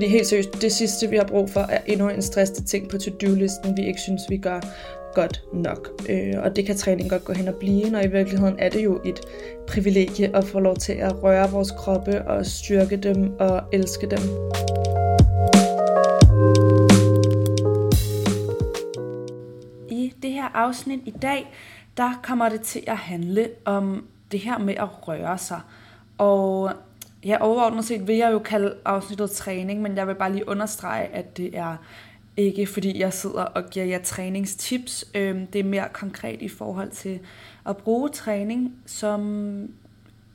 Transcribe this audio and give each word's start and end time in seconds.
Fordi 0.00 0.10
helt 0.10 0.26
seriøst, 0.26 0.62
det 0.62 0.72
sidste 0.72 1.10
vi 1.10 1.16
har 1.16 1.24
brug 1.24 1.50
for 1.50 1.60
er 1.60 1.80
endnu 1.86 2.08
en 2.08 2.22
stressende 2.22 2.68
ting 2.68 2.88
på 2.88 2.98
to-do-listen, 2.98 3.76
vi 3.76 3.86
ikke 3.86 4.00
synes, 4.00 4.22
vi 4.28 4.36
gør 4.36 4.60
godt 5.14 5.42
nok. 5.52 5.88
Øh, 6.08 6.34
og 6.42 6.56
det 6.56 6.66
kan 6.66 6.76
træning 6.76 7.10
godt 7.10 7.24
gå 7.24 7.32
hen 7.32 7.48
og 7.48 7.54
blive, 7.54 7.90
når 7.90 8.00
i 8.00 8.06
virkeligheden 8.06 8.56
er 8.58 8.68
det 8.68 8.84
jo 8.84 9.00
et 9.04 9.20
privilegie 9.68 10.36
at 10.36 10.44
få 10.44 10.60
lov 10.60 10.76
til 10.76 10.92
at 10.92 11.22
røre 11.22 11.50
vores 11.50 11.70
kroppe 11.70 12.28
og 12.28 12.46
styrke 12.46 12.96
dem 12.96 13.32
og 13.40 13.62
elske 13.72 14.06
dem. 14.10 14.18
I 19.90 20.12
det 20.22 20.32
her 20.32 20.56
afsnit 20.56 21.00
i 21.06 21.14
dag, 21.22 21.54
der 21.96 22.20
kommer 22.22 22.48
det 22.48 22.60
til 22.60 22.82
at 22.86 22.96
handle 22.96 23.48
om 23.64 24.06
det 24.32 24.40
her 24.40 24.58
med 24.58 24.74
at 24.74 25.08
røre 25.08 25.38
sig. 25.38 25.60
Og 26.18 26.70
ja, 27.24 27.36
overordnet 27.40 27.84
set 27.84 28.06
vil 28.06 28.16
jeg 28.16 28.32
jo 28.32 28.38
kalde 28.38 28.74
afsnittet 28.84 29.30
træning, 29.30 29.82
men 29.82 29.96
jeg 29.96 30.06
vil 30.06 30.14
bare 30.14 30.32
lige 30.32 30.48
understrege, 30.48 31.06
at 31.06 31.36
det 31.36 31.58
er 31.58 31.76
ikke 32.36 32.66
fordi 32.66 32.98
jeg 32.98 33.12
sidder 33.12 33.42
og 33.42 33.70
giver 33.70 33.86
jer 33.86 34.02
træningstips. 34.02 35.04
Øhm, 35.14 35.46
det 35.46 35.58
er 35.58 35.64
mere 35.64 35.88
konkret 35.92 36.42
i 36.42 36.48
forhold 36.48 36.90
til 36.90 37.20
at 37.66 37.76
bruge 37.76 38.08
træning 38.08 38.74
som 38.86 39.68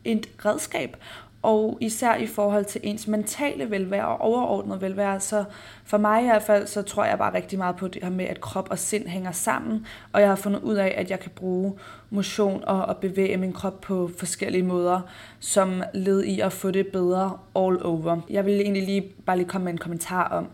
et 0.03 0.45
redskab, 0.45 0.98
og 1.45 1.77
især 1.81 2.16
i 2.16 2.27
forhold 2.27 2.66
til 2.66 2.81
ens 2.84 3.08
mentale 3.08 3.72
velvære 3.72 4.08
og 4.08 4.22
overordnet 4.22 4.81
velvære. 4.81 5.20
Så 5.20 5.44
for 5.84 5.98
mig 5.98 6.22
i 6.22 6.26
hvert 6.26 6.44
fald, 6.44 6.67
så 6.67 6.81
tror 6.81 7.05
jeg 7.05 7.17
bare 7.17 7.34
rigtig 7.34 7.59
meget 7.59 7.76
på 7.76 7.88
det 7.88 8.03
her 8.03 8.09
med, 8.09 8.26
at 8.26 8.41
krop 8.41 8.67
og 8.72 8.80
sind 8.80 9.08
hænger 9.08 9.31
sammen, 9.31 9.86
og 10.13 10.22
jeg 10.22 10.30
har 10.30 10.36
fundet 10.36 10.62
ud 10.62 10.76
af, 10.76 10.94
at 10.98 11.09
jeg 11.09 11.20
kan 11.20 11.31
bruge 11.36 11.73
motion 12.09 12.64
og, 12.64 12.89
at 12.89 12.97
bevæge 12.97 13.38
min 13.38 13.53
krop 13.53 13.81
på 13.81 14.09
forskellige 14.17 14.64
måder, 14.64 15.02
som 15.39 15.83
led 15.94 16.23
i 16.23 16.39
at 16.39 16.53
få 16.53 16.72
det 16.72 16.88
bedre 16.88 17.38
all 17.55 17.83
over. 17.83 18.22
Jeg 18.30 18.45
vil 18.45 18.61
egentlig 18.61 18.86
lige 18.86 19.02
bare 19.25 19.38
lige 19.38 19.48
komme 19.48 19.66
med 19.66 19.73
en 19.73 19.80
kommentar 19.80 20.27
om, 20.27 20.48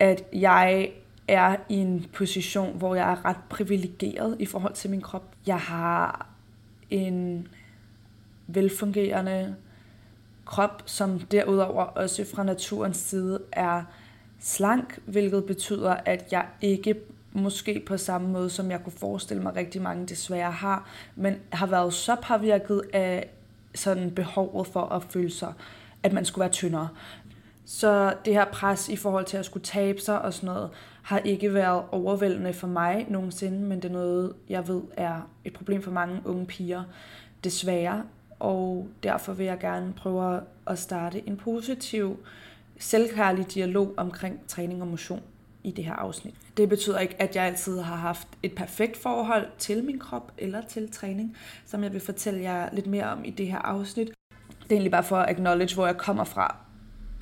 at 0.00 0.24
jeg 0.32 0.88
er 1.28 1.56
i 1.68 1.74
en 1.76 2.06
position, 2.12 2.78
hvor 2.78 2.94
jeg 2.94 3.10
er 3.12 3.24
ret 3.24 3.36
privilegeret 3.48 4.36
i 4.38 4.46
forhold 4.46 4.74
til 4.74 4.90
min 4.90 5.00
krop. 5.00 5.24
Jeg 5.46 5.58
har 5.58 6.26
en 6.90 7.48
velfungerende 8.46 9.54
krop, 10.46 10.82
som 10.86 11.18
derudover 11.18 11.84
også 11.84 12.24
fra 12.34 12.42
naturens 12.42 12.96
side 12.96 13.40
er 13.52 13.82
slank, 14.40 14.98
hvilket 15.06 15.44
betyder, 15.44 15.90
at 15.90 16.32
jeg 16.32 16.46
ikke 16.60 16.94
måske 17.32 17.82
på 17.86 17.96
samme 17.96 18.28
måde, 18.28 18.50
som 18.50 18.70
jeg 18.70 18.84
kunne 18.84 18.92
forestille 18.92 19.42
mig 19.42 19.56
rigtig 19.56 19.82
mange 19.82 20.06
desværre 20.06 20.52
har, 20.52 20.88
men 21.16 21.34
har 21.52 21.66
været 21.66 21.94
så 21.94 22.16
påvirket 22.22 22.82
af 22.92 23.30
sådan 23.74 24.10
behovet 24.10 24.66
for 24.66 24.82
at 24.82 25.02
føle 25.02 25.30
sig, 25.30 25.52
at 26.02 26.12
man 26.12 26.24
skulle 26.24 26.42
være 26.42 26.52
tyndere. 26.52 26.88
Så 27.64 28.14
det 28.24 28.34
her 28.34 28.44
pres 28.44 28.88
i 28.88 28.96
forhold 28.96 29.24
til 29.24 29.36
at 29.36 29.44
skulle 29.44 29.64
tabe 29.64 30.00
sig 30.00 30.22
og 30.22 30.34
sådan 30.34 30.46
noget, 30.46 30.70
har 31.02 31.18
ikke 31.18 31.54
været 31.54 31.82
overvældende 31.92 32.52
for 32.52 32.66
mig 32.66 33.06
nogensinde, 33.08 33.58
men 33.58 33.82
det 33.82 33.88
er 33.88 33.92
noget, 33.92 34.32
jeg 34.48 34.68
ved 34.68 34.82
er 34.96 35.30
et 35.44 35.52
problem 35.52 35.82
for 35.82 35.90
mange 35.90 36.20
unge 36.24 36.46
piger, 36.46 36.82
desværre. 37.44 38.02
Og 38.38 38.88
derfor 39.02 39.32
vil 39.32 39.46
jeg 39.46 39.58
gerne 39.58 39.92
prøve 39.92 40.40
at 40.66 40.78
starte 40.78 41.28
en 41.28 41.36
positiv, 41.36 42.18
selvkærlig 42.78 43.54
dialog 43.54 43.94
omkring 43.96 44.40
træning 44.48 44.82
og 44.82 44.88
motion 44.88 45.22
i 45.64 45.70
det 45.70 45.84
her 45.84 45.92
afsnit. 45.92 46.34
Det 46.56 46.68
betyder 46.68 46.98
ikke, 46.98 47.22
at 47.22 47.36
jeg 47.36 47.44
altid 47.44 47.80
har 47.80 47.96
haft 47.96 48.28
et 48.42 48.54
perfekt 48.54 48.96
forhold 48.96 49.46
til 49.58 49.84
min 49.84 49.98
krop 49.98 50.32
eller 50.38 50.62
til 50.62 50.90
træning, 50.90 51.36
som 51.66 51.82
jeg 51.82 51.92
vil 51.92 52.00
fortælle 52.00 52.40
jer 52.40 52.68
lidt 52.72 52.86
mere 52.86 53.04
om 53.04 53.24
i 53.24 53.30
det 53.30 53.46
her 53.46 53.58
afsnit. 53.58 54.08
Det 54.08 54.72
er 54.72 54.74
egentlig 54.74 54.90
bare 54.90 55.02
for 55.02 55.16
at 55.16 55.30
acknowledge, 55.30 55.74
hvor 55.74 55.86
jeg 55.86 55.96
kommer 55.96 56.24
fra, 56.24 56.56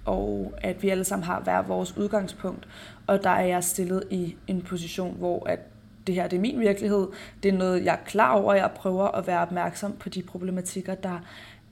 og 0.04 0.52
at 0.58 0.82
vi 0.82 0.88
alle 0.88 1.04
sammen 1.04 1.24
har 1.24 1.40
hver 1.40 1.62
vores 1.62 1.96
udgangspunkt, 1.96 2.68
og 3.06 3.22
der 3.22 3.30
er 3.30 3.46
jeg 3.46 3.64
stillet 3.64 4.02
i 4.10 4.36
en 4.46 4.62
position, 4.62 5.16
hvor 5.18 5.48
at 5.48 5.60
det 6.06 6.14
her 6.14 6.28
det 6.28 6.36
er 6.36 6.40
min 6.40 6.60
virkelighed, 6.60 7.08
det 7.42 7.48
er 7.48 7.58
noget, 7.58 7.84
jeg 7.84 7.92
er 7.92 8.04
klar 8.06 8.32
over, 8.32 8.54
jeg 8.54 8.70
prøver 8.76 9.08
at 9.08 9.26
være 9.26 9.40
opmærksom 9.40 9.92
på 9.92 10.08
de 10.08 10.22
problematikker, 10.22 10.94
der 10.94 11.18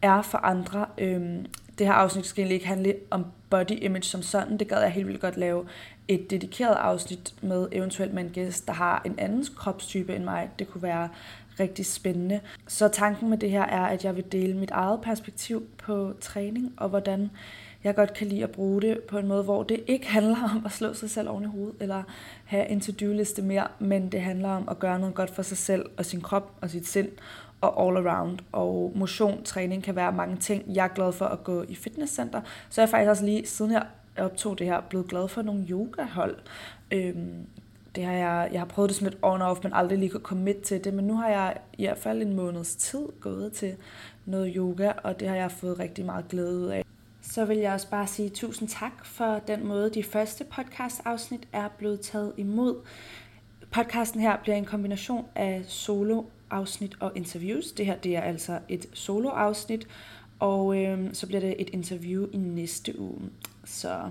er 0.03 0.23
for 0.23 0.39
andre. 0.39 0.87
Øhm, 0.99 1.47
det 1.79 1.87
her 1.87 1.95
afsnit 1.95 2.27
skal 2.27 2.43
egentlig 2.43 2.55
ikke 2.55 2.67
handle 2.67 2.95
om 3.11 3.27
body 3.51 3.83
image 3.83 4.03
som 4.03 4.23
sådan, 4.23 4.59
det 4.59 4.69
gad 4.69 4.81
jeg 4.81 4.91
helt 4.91 5.07
vildt 5.07 5.21
godt 5.21 5.37
lave 5.37 5.65
et 6.09 6.31
dedikeret 6.31 6.75
afsnit 6.75 7.35
med 7.43 7.69
eventuelt 7.73 8.15
med 8.15 8.25
en 8.25 8.31
gæst, 8.31 8.67
der 8.67 8.73
har 8.73 9.03
en 9.05 9.15
anden 9.19 9.47
kropstype 9.57 10.15
end 10.15 10.25
mig. 10.25 10.51
Det 10.59 10.69
kunne 10.69 10.83
være 10.83 11.09
rigtig 11.61 11.87
spændende. 11.87 12.41
Så 12.67 12.89
tanken 12.89 13.31
med 13.31 13.39
det 13.39 13.51
her 13.51 13.63
er, 13.63 13.87
at 13.87 14.05
jeg 14.05 14.17
vil 14.17 14.33
dele 14.33 14.57
mit 14.57 14.71
eget 14.71 15.01
perspektiv 15.01 15.67
på 15.79 16.13
træning, 16.21 16.73
og 16.77 16.89
hvordan 16.89 17.31
jeg 17.85 17.95
godt 17.95 18.15
kan 18.15 18.27
lide 18.27 18.43
at 18.43 18.51
bruge 18.51 18.83
det 18.83 19.01
på 19.01 19.19
en 19.19 19.29
måde, 19.29 19.43
hvor 19.43 19.63
det 19.63 19.81
ikke 19.87 20.09
handler 20.09 20.51
om 20.57 20.63
at 20.67 20.73
slå 20.73 20.95
sig 20.95 21.11
selv 21.11 21.29
oven 21.29 21.45
i 21.45 21.47
hovedet, 21.47 21.75
eller 21.81 22.03
have 22.53 22.69
en 22.69 22.81
to-do-liste 22.81 23.43
mere, 23.43 23.69
men 23.79 24.13
det 24.13 24.21
handler 24.21 24.49
om 24.49 24.69
at 24.69 24.79
gøre 24.79 24.99
noget 24.99 25.15
godt 25.15 25.31
for 25.31 25.43
sig 25.43 25.57
selv 25.57 25.87
og 25.97 26.05
sin 26.05 26.21
krop 26.21 26.53
og 26.61 26.71
sit 26.71 26.89
sind, 26.89 27.09
og 27.61 27.87
all 27.87 28.07
around. 28.07 28.39
Og 28.53 28.93
motion, 28.95 29.43
træning 29.45 29.83
kan 29.83 29.97
være 29.97 30.13
mange 30.13 30.37
ting. 30.37 30.65
Jeg 30.75 30.85
er 30.85 30.89
glad 30.89 31.13
for 31.13 31.25
at 31.25 31.45
gå 31.45 31.63
i 31.69 31.75
fitnesscenter, 31.75 32.41
så 32.71 32.81
jeg 32.81 32.87
er 32.87 32.91
faktisk 32.91 33.11
også 33.11 33.25
lige, 33.25 33.47
siden 33.47 33.73
jeg 33.73 33.87
optog 34.19 34.59
det 34.59 34.67
her, 34.67 34.81
blevet 34.81 35.09
glad 35.09 35.29
for 35.29 35.43
nogle 35.43 35.67
yogahold. 35.71 36.37
Øhm, 36.91 37.47
det 37.97 38.05
har 38.05 38.13
jeg, 38.13 38.49
jeg 38.53 38.61
har 38.61 38.67
prøvet 38.67 38.89
det 38.89 38.97
som 38.97 39.07
et 39.07 39.19
on-off, 39.23 39.61
men 39.63 39.73
aldrig 39.73 39.99
lige 39.99 40.11
kunne 40.11 40.21
komme 40.21 40.53
til 40.53 40.85
det. 40.85 40.95
Men 40.95 41.07
nu 41.07 41.15
har 41.17 41.29
jeg 41.29 41.57
i 41.79 41.85
hvert 41.85 41.99
fald 41.99 42.23
en 42.23 42.37
måneds 42.37 42.77
tid 42.77 43.07
gået 43.21 43.53
til 43.53 43.75
noget 44.27 44.53
yoga, 44.57 44.93
og 45.05 45.21
det 45.21 45.29
har 45.29 45.37
jeg 45.37 45.51
fået 45.51 45.79
rigtig 45.79 46.05
meget 46.05 46.29
glæde 46.29 46.59
ud 46.59 46.67
af 46.67 46.85
så 47.23 47.45
vil 47.45 47.59
jeg 47.59 47.73
også 47.73 47.91
bare 47.91 48.07
sige 48.07 48.29
tusind 48.29 48.69
tak 48.69 49.05
for 49.05 49.41
den 49.47 49.67
måde, 49.67 49.91
de 49.91 50.03
første 50.03 50.45
podcast-afsnit 50.45 51.49
er 51.53 51.69
blevet 51.69 52.01
taget 52.01 52.33
imod. 52.37 52.77
Podcasten 53.71 54.21
her 54.21 54.37
bliver 54.43 54.57
en 54.57 54.65
kombination 54.65 55.25
af 55.35 55.63
solo-afsnit 55.67 56.97
og 57.01 57.13
interviews. 57.15 57.73
Det 57.73 57.87
her 57.87 57.97
det 57.97 58.17
er 58.17 58.21
altså 58.21 58.59
et 58.69 58.87
solo-afsnit, 58.93 59.87
og 60.39 60.79
øh, 60.79 61.15
så 61.15 61.27
bliver 61.27 61.41
det 61.41 61.55
et 61.59 61.71
interview 61.73 62.27
i 62.33 62.37
næste 62.37 63.01
uge. 63.01 63.21
Så 63.65 64.11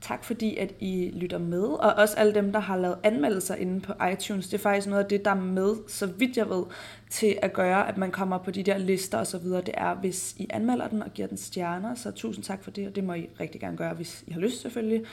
Tak 0.00 0.24
fordi, 0.24 0.56
at 0.56 0.74
I 0.80 1.10
lytter 1.14 1.38
med, 1.38 1.62
og 1.62 1.94
også 1.94 2.16
alle 2.16 2.34
dem, 2.34 2.52
der 2.52 2.58
har 2.58 2.76
lavet 2.76 2.98
anmeldelser 3.02 3.54
inde 3.54 3.80
på 3.80 3.92
iTunes. 4.12 4.48
Det 4.48 4.54
er 4.54 4.62
faktisk 4.62 4.86
noget 4.86 5.02
af 5.02 5.08
det, 5.08 5.24
der 5.24 5.30
er 5.30 5.40
med, 5.40 5.76
så 5.88 6.06
vidt 6.06 6.36
jeg 6.36 6.48
ved, 6.48 6.64
til 7.10 7.38
at 7.42 7.52
gøre, 7.52 7.88
at 7.88 7.96
man 7.96 8.10
kommer 8.10 8.38
på 8.38 8.50
de 8.50 8.62
der 8.62 8.78
lister 8.78 9.18
osv. 9.18 9.44
Det 9.44 9.70
er, 9.74 9.94
hvis 9.94 10.34
I 10.38 10.46
anmelder 10.50 10.88
den 10.88 11.02
og 11.02 11.10
giver 11.14 11.28
den 11.28 11.36
stjerner, 11.36 11.94
så 11.94 12.10
tusind 12.10 12.44
tak 12.44 12.64
for 12.64 12.70
det, 12.70 12.88
og 12.88 12.96
det 12.96 13.04
må 13.04 13.12
I 13.12 13.28
rigtig 13.40 13.60
gerne 13.60 13.76
gøre, 13.76 13.94
hvis 13.94 14.24
I 14.26 14.32
har 14.32 14.40
lyst 14.40 14.62
selvfølgelig. 14.62 15.04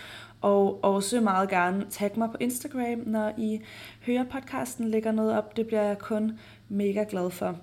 Og 0.41 0.83
også 0.83 1.21
meget 1.21 1.49
gerne 1.49 1.85
tag 1.89 2.11
mig 2.17 2.29
på 2.31 2.37
Instagram, 2.39 2.99
når 3.05 3.33
I 3.37 3.61
hører 4.05 4.23
podcasten 4.23 4.87
lægger 4.87 5.11
noget 5.11 5.37
op. 5.37 5.57
Det 5.57 5.67
bliver 5.67 5.83
jeg 5.83 5.99
kun 5.99 6.39
mega 6.69 7.05
glad 7.09 7.29
for. 7.29 7.57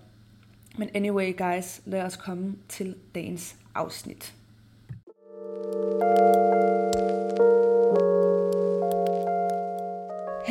Men 0.79 0.89
anyway 0.95 1.37
guys, 1.39 1.81
lad 1.85 2.03
os 2.03 2.17
komme 2.17 2.55
til 2.69 2.95
dagens 3.15 3.57
afsnit. 3.75 4.35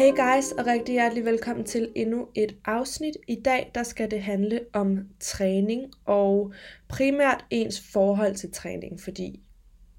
Hey 0.02 0.12
guys, 0.12 0.52
og 0.52 0.66
rigtig 0.66 0.94
hjertelig 0.94 1.26
velkommen 1.26 1.66
til 1.66 1.92
endnu 1.96 2.28
et 2.36 2.56
afsnit. 2.66 3.18
I 3.28 3.36
dag 3.46 3.72
der 3.76 3.84
skal 3.84 4.12
det 4.12 4.22
handle 4.22 4.60
om 4.74 5.00
træning, 5.20 5.94
og 6.06 6.54
primært 6.88 7.46
ens 7.50 7.82
forhold 7.94 8.36
til 8.36 8.52
træning, 8.52 9.02
fordi 9.02 9.40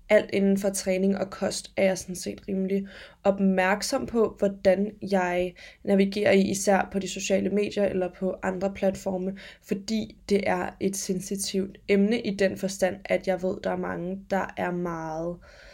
alt 0.08 0.30
inden 0.32 0.58
for 0.58 0.70
træning 0.70 1.18
og 1.18 1.30
kost 1.30 1.72
er 1.76 1.84
jeg 1.84 1.98
sådan 1.98 2.16
set 2.16 2.48
rimelig 2.48 2.86
opmærksom 3.24 4.06
på, 4.06 4.36
hvordan 4.38 4.92
jeg 5.10 5.54
navigerer 5.84 6.32
i, 6.32 6.40
især 6.40 6.88
på 6.92 6.98
de 6.98 7.08
sociale 7.08 7.50
medier 7.50 7.84
eller 7.84 8.08
på 8.18 8.34
andre 8.42 8.72
platforme, 8.74 9.38
fordi 9.62 10.16
det 10.28 10.48
er 10.48 10.70
et 10.80 10.96
sensitivt 10.96 11.78
emne 11.88 12.20
i 12.20 12.34
den 12.36 12.56
forstand, 12.56 12.96
at 13.04 13.26
jeg 13.26 13.42
ved, 13.42 13.56
der 13.64 13.70
er 13.70 13.76
mange, 13.76 14.20
der 14.30 14.54
er 14.56 14.70
meget 14.70 15.36
øh, 15.36 15.71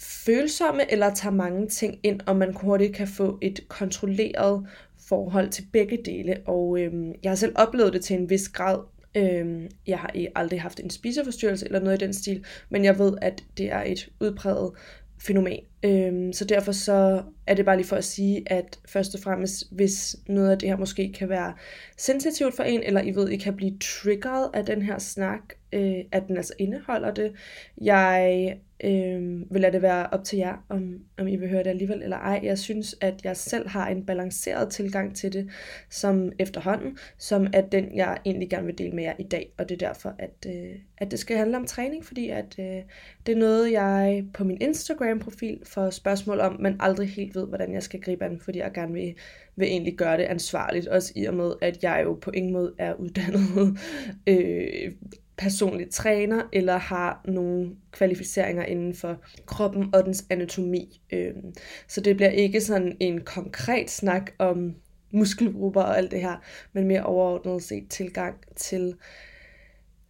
følsomme 0.00 0.92
eller 0.92 1.14
tager 1.14 1.34
mange 1.34 1.68
ting 1.68 1.98
ind, 2.02 2.20
og 2.26 2.36
man 2.36 2.54
hurtigt 2.54 2.94
kan 2.94 3.08
få 3.08 3.38
et 3.42 3.68
kontrolleret 3.68 4.66
forhold 5.08 5.50
til 5.50 5.64
begge 5.72 5.98
dele. 6.04 6.36
Og 6.46 6.80
øhm, 6.80 7.12
jeg 7.22 7.30
har 7.30 7.36
selv 7.36 7.52
oplevet 7.56 7.92
det 7.92 8.04
til 8.04 8.16
en 8.16 8.30
vis 8.30 8.48
grad. 8.48 8.78
Øhm, 9.16 9.68
jeg 9.86 9.98
har 9.98 10.12
aldrig 10.34 10.62
haft 10.62 10.80
en 10.80 10.90
spiseforstyrrelse 10.90 11.66
eller 11.66 11.80
noget 11.80 12.02
i 12.02 12.04
den 12.04 12.12
stil, 12.12 12.44
men 12.68 12.84
jeg 12.84 12.98
ved, 12.98 13.12
at 13.22 13.44
det 13.56 13.72
er 13.72 13.82
et 13.82 14.08
udpræget 14.20 14.72
fænomen. 15.18 15.60
Øhm, 15.84 16.32
så 16.32 16.44
derfor 16.44 16.72
så 16.72 17.22
er 17.46 17.54
det 17.54 17.64
bare 17.64 17.76
lige 17.76 17.86
for 17.86 17.96
at 17.96 18.04
sige, 18.04 18.42
at 18.46 18.78
først 18.88 19.14
og 19.14 19.20
fremmest, 19.20 19.64
hvis 19.72 20.16
noget 20.28 20.50
af 20.50 20.58
det 20.58 20.68
her 20.68 20.76
måske 20.76 21.12
kan 21.12 21.28
være 21.28 21.54
sensitivt 21.96 22.56
for 22.56 22.62
en, 22.62 22.82
eller 22.82 23.02
I 23.02 23.14
ved, 23.14 23.28
I 23.28 23.36
kan 23.36 23.56
blive 23.56 23.78
triggeret 23.78 24.50
af 24.54 24.66
den 24.66 24.82
her 24.82 24.98
snak, 24.98 25.40
øh, 25.72 26.04
at 26.12 26.28
den 26.28 26.36
altså 26.36 26.54
indeholder 26.58 27.14
det. 27.14 27.32
Jeg 27.80 28.56
øh, 28.84 29.52
vil 29.52 29.60
lade 29.60 29.72
det 29.72 29.82
være 29.82 30.06
op 30.06 30.24
til 30.24 30.38
jer, 30.38 30.64
om, 30.68 30.98
om 31.18 31.28
I 31.28 31.36
vil 31.36 31.48
høre 31.48 31.64
det 31.64 31.70
alligevel 31.70 32.02
eller 32.02 32.16
ej. 32.16 32.40
Jeg 32.42 32.58
synes, 32.58 32.96
at 33.00 33.24
jeg 33.24 33.36
selv 33.36 33.68
har 33.68 33.88
en 33.88 34.06
balanceret 34.06 34.72
tilgang 34.72 35.16
til 35.16 35.32
det, 35.32 35.50
som 35.90 36.32
efterhånden, 36.38 36.98
som 37.18 37.46
at 37.52 37.72
den, 37.72 37.96
jeg 37.96 38.18
egentlig 38.24 38.50
gerne 38.50 38.66
vil 38.66 38.78
dele 38.78 38.92
med 38.92 39.04
jer 39.04 39.14
i 39.18 39.22
dag. 39.22 39.52
Og 39.58 39.68
det 39.68 39.82
er 39.82 39.86
derfor, 39.88 40.14
at, 40.18 40.46
øh, 40.46 40.76
at 40.98 41.10
det 41.10 41.18
skal 41.18 41.36
handle 41.36 41.56
om 41.56 41.66
træning, 41.66 42.04
fordi 42.04 42.28
at 42.28 42.56
øh, 42.58 42.82
det 43.26 43.32
er 43.32 43.38
noget, 43.38 43.72
jeg 43.72 44.24
på 44.34 44.44
min 44.44 44.58
Instagram-profil 44.60 45.60
får 45.64 45.90
spørgsmål 45.90 46.40
om, 46.40 46.56
men 46.60 46.76
aldrig 46.80 47.08
helt 47.08 47.34
ved, 47.34 47.46
hvordan 47.46 47.74
jeg 47.74 47.82
skal 47.82 48.00
gribe 48.00 48.24
an, 48.24 48.40
fordi 48.40 48.58
jeg 48.58 48.72
gerne 48.74 48.92
vil, 48.92 49.14
vil 49.56 49.68
egentlig 49.68 49.96
gøre 49.96 50.16
det 50.16 50.24
ansvarligt, 50.24 50.86
også 50.86 51.12
i 51.16 51.24
og 51.24 51.34
med, 51.34 51.52
at 51.62 51.82
jeg 51.82 52.02
jo 52.04 52.14
på 52.14 52.30
ingen 52.30 52.52
måde 52.52 52.74
er 52.78 52.94
uddannet 52.94 53.78
øh, 54.26 54.92
personlig 55.40 55.90
træner, 55.90 56.42
eller 56.52 56.76
har 56.76 57.20
nogle 57.24 57.70
kvalificeringer 57.92 58.64
inden 58.64 58.94
for 58.94 59.16
kroppen 59.46 59.94
og 59.94 60.04
dens 60.04 60.24
anatomi. 60.30 61.00
Øhm, 61.12 61.54
så 61.88 62.00
det 62.00 62.16
bliver 62.16 62.30
ikke 62.30 62.60
sådan 62.60 62.96
en 63.00 63.20
konkret 63.20 63.90
snak 63.90 64.30
om 64.38 64.74
muskelgrupper 65.12 65.80
og 65.82 65.98
alt 65.98 66.10
det 66.10 66.20
her, 66.20 66.36
men 66.72 66.86
mere 66.86 67.02
overordnet 67.02 67.62
set 67.62 67.88
tilgang 67.88 68.36
til 68.56 68.94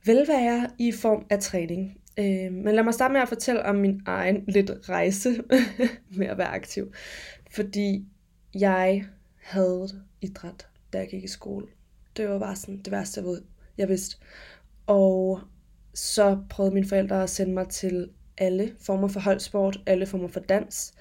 velvære 0.04 0.70
i 0.78 0.92
form 0.92 1.26
af 1.30 1.38
træning. 1.38 2.00
Øhm, 2.18 2.54
men 2.54 2.74
lad 2.74 2.84
mig 2.84 2.94
starte 2.94 3.12
med 3.12 3.20
at 3.20 3.28
fortælle 3.28 3.62
om 3.62 3.76
min 3.76 4.00
egen 4.06 4.44
lidt 4.56 4.70
rejse 4.88 5.42
med 6.16 6.26
at 6.26 6.38
være 6.38 6.54
aktiv. 6.54 6.92
Fordi 7.50 8.04
jeg 8.54 9.04
havde 9.42 9.88
idræt, 10.20 10.66
da 10.92 10.98
jeg 10.98 11.08
gik 11.08 11.24
i 11.24 11.28
skole. 11.28 11.66
Det 12.16 12.28
var 12.28 12.38
bare 12.38 12.56
sådan 12.56 12.78
det 12.78 12.92
værste, 12.92 13.24
jeg 13.78 13.88
vidste. 13.88 14.16
Og 14.86 15.40
så 15.94 16.38
prøvede 16.50 16.74
mine 16.74 16.88
forældre 16.88 17.22
at 17.22 17.30
sende 17.30 17.54
mig 17.54 17.68
til 17.68 18.10
alle 18.38 18.72
former 18.80 19.08
for 19.08 19.20
holdsport, 19.20 19.80
alle 19.86 20.06
former 20.06 20.28
for 20.28 20.40
dans. 20.40 20.92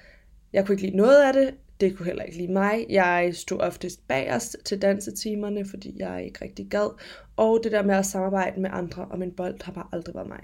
Jeg 0.53 0.65
kunne 0.65 0.73
ikke 0.73 0.85
lide 0.85 0.97
noget 0.97 1.23
af 1.27 1.33
det, 1.33 1.55
det 1.79 1.97
kunne 1.97 2.05
heller 2.05 2.23
ikke 2.23 2.37
lide 2.37 2.51
mig. 2.51 2.85
Jeg 2.89 3.31
stod 3.33 3.59
oftest 3.59 4.07
bagerst 4.07 4.57
til 4.65 4.81
dansetimerne, 4.81 5.65
fordi 5.65 5.95
jeg 5.99 6.25
ikke 6.25 6.45
rigtig 6.45 6.67
gad. 6.67 6.99
Og 7.35 7.59
det 7.63 7.71
der 7.71 7.83
med 7.83 7.95
at 7.95 8.05
samarbejde 8.05 8.61
med 8.61 8.69
andre 8.73 9.07
om 9.11 9.21
en 9.21 9.31
bold 9.31 9.63
har 9.63 9.71
bare 9.71 9.87
aldrig 9.91 10.15
været 10.15 10.27
mig. 10.27 10.39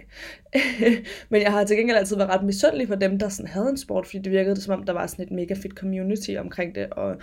Men 1.29 1.41
jeg 1.41 1.51
har 1.51 1.63
til 1.63 1.77
gengæld 1.77 1.97
altid 1.97 2.15
været 2.15 2.29
ret 2.29 2.45
misundelig 2.45 2.87
for 2.87 2.95
dem, 2.95 3.19
der 3.19 3.29
sådan 3.29 3.51
havde 3.51 3.69
en 3.69 3.77
sport, 3.77 4.05
fordi 4.05 4.19
det 4.19 4.31
virkede 4.31 4.61
som 4.61 4.79
om, 4.79 4.85
der 4.85 4.93
var 4.93 5.07
sådan 5.07 5.25
et 5.25 5.31
mega 5.31 5.53
fedt 5.53 5.73
community 5.73 6.31
omkring 6.39 6.75
det, 6.75 6.89
og 6.89 7.15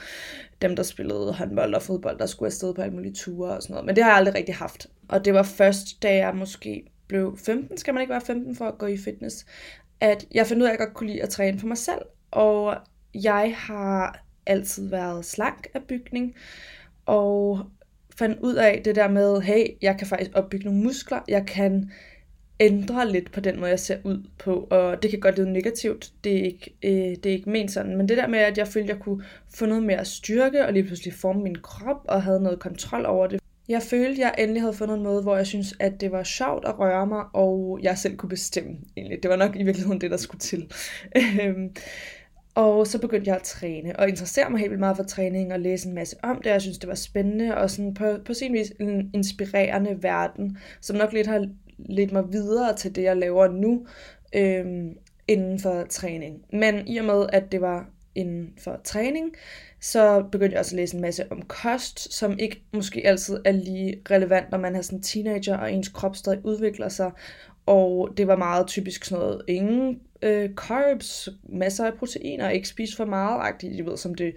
dem, 0.62 0.76
der 0.76 0.82
spillede 0.82 1.32
håndbold 1.32 1.74
og 1.74 1.82
fodbold, 1.82 2.18
der 2.18 2.26
skulle 2.26 2.46
afsted 2.46 2.74
på 2.74 2.82
alle 2.82 2.94
mulige 2.94 3.14
ture 3.14 3.50
og 3.50 3.62
sådan 3.62 3.74
noget. 3.74 3.86
Men 3.86 3.96
det 3.96 4.04
har 4.04 4.10
jeg 4.10 4.18
aldrig 4.18 4.34
rigtig 4.34 4.54
haft. 4.54 4.86
Og 5.08 5.24
det 5.24 5.34
var 5.34 5.42
først, 5.42 6.02
da 6.02 6.16
jeg 6.16 6.34
måske 6.34 6.84
blev 7.08 7.38
15, 7.38 7.78
skal 7.78 7.94
man 7.94 8.00
ikke 8.00 8.12
være 8.12 8.20
15 8.20 8.56
for 8.56 8.64
at 8.64 8.78
gå 8.78 8.86
i 8.86 8.96
fitness, 8.96 9.46
at 10.00 10.26
jeg 10.34 10.46
fandt 10.46 10.62
ud 10.62 10.66
af, 10.66 10.72
at 10.72 10.78
jeg 10.78 10.86
godt 10.86 10.96
kunne 10.96 11.10
lide 11.10 11.22
at 11.22 11.28
træne 11.28 11.58
for 11.58 11.66
mig 11.66 11.78
selv. 11.78 12.02
Og 12.30 12.76
jeg 13.14 13.54
har 13.56 14.24
altid 14.46 14.88
været 14.88 15.24
slank 15.24 15.66
af 15.74 15.82
bygning, 15.82 16.34
og 17.06 17.60
fandt 18.18 18.38
ud 18.40 18.54
af 18.54 18.82
det 18.84 18.96
der 18.96 19.08
med, 19.08 19.40
hey, 19.40 19.66
jeg 19.82 19.96
kan 19.98 20.06
faktisk 20.06 20.30
opbygge 20.34 20.64
nogle 20.64 20.82
muskler, 20.82 21.20
jeg 21.28 21.46
kan 21.46 21.90
ændre 22.60 23.12
lidt 23.12 23.32
på 23.32 23.40
den 23.40 23.60
måde, 23.60 23.70
jeg 23.70 23.80
ser 23.80 23.96
ud 24.04 24.26
på, 24.38 24.68
og 24.70 25.02
det 25.02 25.10
kan 25.10 25.20
godt 25.20 25.38
lyde 25.38 25.52
negativt, 25.52 26.12
det 26.24 26.38
er 26.38 26.44
ikke, 26.44 26.74
øh, 26.82 26.92
det 26.92 27.26
er 27.26 27.30
ikke 27.30 27.50
ment 27.50 27.70
sådan, 27.70 27.96
men 27.96 28.08
det 28.08 28.16
der 28.16 28.26
med, 28.26 28.38
at 28.38 28.58
jeg 28.58 28.68
følte, 28.68 28.92
at 28.92 28.96
jeg 28.96 29.04
kunne 29.04 29.24
få 29.54 29.66
noget 29.66 29.82
mere 29.82 30.04
styrke, 30.04 30.66
og 30.66 30.72
lige 30.72 30.84
pludselig 30.84 31.14
forme 31.14 31.42
min 31.42 31.56
krop, 31.62 32.04
og 32.04 32.22
havde 32.22 32.42
noget 32.42 32.58
kontrol 32.58 33.06
over 33.06 33.26
det. 33.26 33.40
Jeg 33.68 33.82
følte, 33.82 34.20
jeg 34.20 34.34
endelig 34.38 34.62
havde 34.62 34.74
fundet 34.74 34.96
en 34.96 35.02
måde, 35.02 35.22
hvor 35.22 35.36
jeg 35.36 35.46
synes, 35.46 35.74
at 35.80 36.00
det 36.00 36.12
var 36.12 36.22
sjovt 36.22 36.64
at 36.64 36.78
røre 36.78 37.06
mig, 37.06 37.24
og 37.32 37.78
jeg 37.82 37.98
selv 37.98 38.16
kunne 38.16 38.28
bestemme, 38.28 38.76
egentlig. 38.96 39.22
Det 39.22 39.30
var 39.30 39.36
nok 39.36 39.56
i 39.56 39.62
virkeligheden 39.62 40.00
det, 40.00 40.10
der 40.10 40.16
skulle 40.16 40.40
til. 40.40 40.72
Øhm, 41.42 41.74
og 42.54 42.86
så 42.86 42.98
begyndte 42.98 43.28
jeg 43.28 43.36
at 43.36 43.42
træne, 43.42 43.98
og 43.98 44.08
interessere 44.08 44.50
mig 44.50 44.60
helt 44.60 44.70
vildt 44.70 44.80
meget 44.80 44.96
for 44.96 45.04
træning, 45.04 45.52
og 45.52 45.60
læse 45.60 45.88
en 45.88 45.94
masse 45.94 46.16
om 46.22 46.40
det. 46.44 46.50
Jeg 46.50 46.62
synes, 46.62 46.78
det 46.78 46.88
var 46.88 46.94
spændende, 46.94 47.56
og 47.56 47.70
sådan 47.70 47.94
på, 47.94 48.16
på 48.24 48.34
sin 48.34 48.52
vis 48.52 48.72
en 48.80 49.10
inspirerende 49.14 50.02
verden, 50.02 50.58
som 50.80 50.96
nok 50.96 51.12
lidt 51.12 51.26
har 51.26 51.48
ledt 51.78 52.12
mig 52.12 52.32
videre 52.32 52.76
til 52.76 52.94
det, 52.94 53.02
jeg 53.02 53.16
laver 53.16 53.48
nu, 53.48 53.86
øhm, 54.34 54.96
inden 55.28 55.58
for 55.60 55.84
træning. 55.90 56.44
Men 56.52 56.88
i 56.88 56.96
og 56.96 57.04
med, 57.04 57.26
at 57.32 57.52
det 57.52 57.60
var 57.60 57.90
inden 58.14 58.54
for 58.58 58.80
træning, 58.84 59.34
så 59.80 60.24
begyndte 60.32 60.52
jeg 60.52 60.60
også 60.60 60.74
at 60.74 60.76
læse 60.76 60.96
en 60.96 61.02
masse 61.02 61.32
om 61.32 61.42
kost, 61.42 62.12
som 62.12 62.38
ikke 62.38 62.62
måske 62.72 63.06
altid 63.06 63.38
er 63.44 63.52
lige 63.52 64.02
relevant, 64.10 64.50
når 64.50 64.58
man 64.58 64.76
er 64.76 64.82
sådan 64.82 64.98
en 64.98 65.02
teenager, 65.02 65.56
og 65.56 65.72
ens 65.72 65.88
krop 65.88 66.16
stadig 66.16 66.44
udvikler 66.44 66.88
sig. 66.88 67.10
Og 67.66 68.10
det 68.16 68.26
var 68.26 68.36
meget 68.36 68.66
typisk 68.66 69.04
sådan 69.04 69.24
noget, 69.24 69.42
ingen 69.48 70.00
øh, 70.22 70.54
carbs, 70.54 71.28
masser 71.42 71.86
af 71.86 71.94
proteiner, 71.94 72.50
ikke 72.50 72.68
spise 72.68 72.96
for 72.96 73.04
meget, 73.04 73.40
agtigt, 73.40 73.72
I 73.72 73.82
ved, 73.82 73.96
som 73.96 74.14
det 74.14 74.34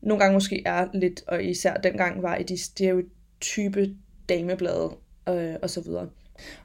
nogle 0.00 0.20
gange 0.20 0.34
måske 0.34 0.62
er 0.66 0.88
lidt, 0.94 1.22
og 1.26 1.44
især 1.44 1.74
dengang 1.74 2.22
var 2.22 2.36
i 2.36 2.42
de 2.42 2.58
stereotype 2.58 3.94
dameblade 4.28 4.90
øh, 5.28 5.54
og 5.62 5.70
så 5.70 5.80
videre. 5.80 6.08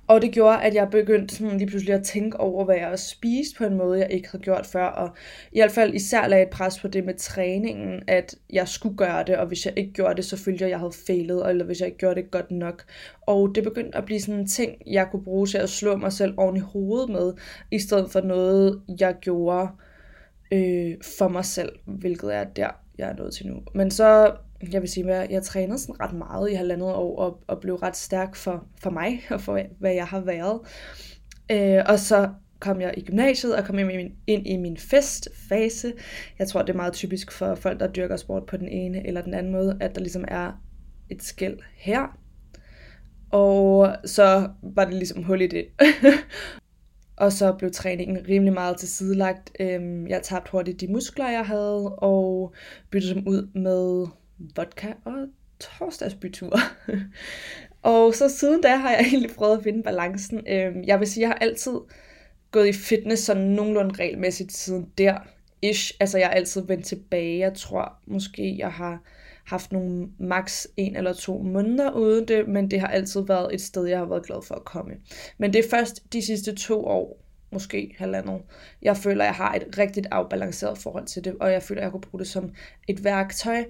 Og 0.07 0.21
det 0.21 0.31
gjorde, 0.31 0.61
at 0.61 0.73
jeg 0.73 0.89
begyndte 0.89 1.35
sådan 1.35 1.57
lige 1.57 1.67
pludselig 1.67 1.95
at 1.95 2.03
tænke 2.03 2.39
over, 2.39 2.65
hvad 2.65 2.75
jeg 2.75 2.99
spiste 2.99 3.57
på 3.57 3.63
en 3.63 3.77
måde, 3.77 3.99
jeg 3.99 4.11
ikke 4.11 4.29
havde 4.31 4.43
gjort 4.43 4.65
før. 4.65 4.85
Og 4.85 5.09
i 5.51 5.59
hvert 5.59 5.71
fald 5.71 5.93
især 5.93 6.27
lagde 6.27 6.43
et 6.43 6.49
pres 6.49 6.79
på 6.79 6.87
det 6.87 7.05
med 7.05 7.13
træningen, 7.13 8.03
at 8.07 8.35
jeg 8.49 8.67
skulle 8.67 8.97
gøre 8.97 9.23
det, 9.23 9.37
og 9.37 9.47
hvis 9.47 9.65
jeg 9.65 9.73
ikke 9.77 9.93
gjorde 9.93 10.15
det, 10.15 10.25
så 10.25 10.37
følte 10.37 10.61
jeg, 10.61 10.67
at 10.67 10.71
jeg 10.71 10.79
havde 10.79 10.93
fejlet, 11.07 11.49
eller 11.49 11.65
hvis 11.65 11.79
jeg 11.79 11.87
ikke 11.87 11.97
gjorde 11.97 12.21
det 12.21 12.31
godt 12.31 12.51
nok. 12.51 12.83
Og 13.27 13.51
det 13.55 13.63
begyndte 13.63 13.97
at 13.97 14.05
blive 14.05 14.21
sådan 14.21 14.39
en 14.39 14.47
ting, 14.47 14.71
jeg 14.87 15.07
kunne 15.11 15.23
bruge 15.23 15.47
til 15.47 15.57
at 15.57 15.69
slå 15.69 15.95
mig 15.95 16.13
selv 16.13 16.33
oven 16.37 16.57
i 16.57 16.59
hovedet 16.59 17.09
med, 17.09 17.33
i 17.71 17.79
stedet 17.79 18.11
for 18.11 18.21
noget, 18.21 18.81
jeg 18.99 19.15
gjorde 19.21 19.67
øh, 20.53 20.93
for 21.17 21.27
mig 21.27 21.45
selv, 21.45 21.71
hvilket 21.85 22.35
er 22.35 22.43
der, 22.43 22.69
jeg 22.97 23.09
er 23.09 23.15
nået 23.15 23.33
til 23.33 23.47
nu. 23.47 23.61
Men 23.75 23.91
så 23.91 24.31
jeg 24.71 24.81
vil 24.81 24.89
sige, 24.89 25.13
at 25.13 25.31
jeg 25.31 25.43
trænede 25.43 25.79
sådan 25.79 25.99
ret 25.99 26.13
meget 26.13 26.51
i 26.51 26.53
halvandet 26.53 26.93
år, 26.93 27.19
og, 27.19 27.39
og 27.47 27.61
blev 27.61 27.75
ret 27.75 27.95
stærk 27.95 28.35
for, 28.35 28.67
for 28.79 28.89
mig, 28.89 29.21
og 29.29 29.41
for 29.41 29.61
hvad 29.79 29.93
jeg 29.93 30.07
har 30.07 30.19
været. 30.19 30.59
Øh, 31.51 31.83
og 31.85 31.99
så 31.99 32.29
kom 32.59 32.81
jeg 32.81 32.93
i 32.97 33.01
gymnasiet 33.01 33.55
og 33.55 33.65
kom 33.65 33.79
ind 33.79 33.91
i 33.91 33.97
min, 33.97 34.11
ind 34.27 34.47
i 34.47 34.57
min 34.57 34.77
festfase. 34.77 35.93
Jeg 36.39 36.47
tror, 36.47 36.61
det 36.61 36.69
er 36.69 36.77
meget 36.77 36.93
typisk 36.93 37.31
for 37.31 37.55
folk, 37.55 37.79
der 37.79 37.91
dyrker 37.91 38.15
sport 38.15 38.45
på 38.45 38.57
den 38.57 38.67
ene 38.67 39.07
eller 39.07 39.21
den 39.21 39.33
anden 39.33 39.51
måde, 39.51 39.77
at 39.79 39.95
der 39.95 40.01
ligesom 40.01 40.25
er 40.27 40.51
et 41.09 41.23
skæld 41.23 41.57
her. 41.75 42.17
Og 43.31 43.95
så 44.05 44.49
var 44.63 44.85
det 44.85 44.93
ligesom 44.93 45.23
hul 45.23 45.41
i 45.41 45.47
det. 45.47 45.65
og 47.23 47.31
så 47.31 47.53
blev 47.53 47.71
træningen 47.71 48.25
rimelig 48.29 48.53
meget 48.53 48.77
til 48.77 48.89
sidelagt. 48.89 49.51
Øhm, 49.59 50.07
jeg 50.07 50.21
tabte 50.23 50.51
hurtigt 50.51 50.81
de 50.81 50.87
muskler, 50.87 51.29
jeg 51.29 51.45
havde, 51.45 51.95
og 51.95 52.53
byttede 52.91 53.15
dem 53.15 53.27
ud 53.27 53.49
med 53.55 54.07
vodka 54.55 54.93
og 55.05 55.27
torsdagsbytur. 55.59 56.59
og 57.81 58.15
så 58.15 58.29
siden 58.29 58.61
da 58.61 58.75
har 58.75 58.89
jeg 58.89 58.99
egentlig 58.99 59.31
prøvet 59.35 59.57
at 59.57 59.63
finde 59.63 59.83
balancen. 59.83 60.41
Øhm, 60.47 60.83
jeg 60.83 60.99
vil 60.99 61.07
sige, 61.07 61.21
jeg 61.21 61.29
har 61.29 61.37
altid 61.41 61.79
gået 62.51 62.67
i 62.67 62.73
fitness 62.73 63.23
sådan 63.23 63.43
nogenlunde 63.43 63.95
regelmæssigt 63.99 64.53
siden 64.53 64.89
der. 64.97 65.17
Ish. 65.61 65.93
Altså 65.99 66.17
jeg 66.17 66.27
har 66.27 66.33
altid 66.33 66.61
vendt 66.67 66.85
tilbage. 66.85 67.39
Jeg 67.39 67.53
tror 67.53 67.93
måske, 68.07 68.57
jeg 68.57 68.71
har 68.71 69.01
haft 69.45 69.71
nogle 69.71 70.07
max 70.19 70.65
en 70.77 70.95
eller 70.95 71.13
to 71.13 71.41
måneder 71.41 71.91
uden 71.91 72.27
det, 72.27 72.47
men 72.47 72.71
det 72.71 72.79
har 72.79 72.87
altid 72.87 73.21
været 73.27 73.53
et 73.53 73.61
sted, 73.61 73.85
jeg 73.85 73.97
har 73.97 74.05
været 74.05 74.25
glad 74.25 74.45
for 74.47 74.55
at 74.55 74.65
komme. 74.65 74.93
Men 75.37 75.53
det 75.53 75.65
er 75.65 75.69
først 75.69 76.13
de 76.13 76.21
sidste 76.21 76.55
to 76.55 76.85
år, 76.85 77.21
måske 77.51 77.95
halvandet, 77.97 78.41
jeg 78.81 78.97
føler, 78.97 79.23
jeg 79.23 79.33
har 79.33 79.53
et 79.53 79.77
rigtigt 79.77 80.07
afbalanceret 80.11 80.77
forhold 80.77 81.05
til 81.05 81.23
det, 81.23 81.35
og 81.39 81.51
jeg 81.51 81.63
føler, 81.63 81.81
jeg 81.81 81.91
kunne 81.91 82.01
bruge 82.01 82.19
det 82.19 82.27
som 82.27 82.51
et 82.87 83.03
værktøj, 83.03 83.65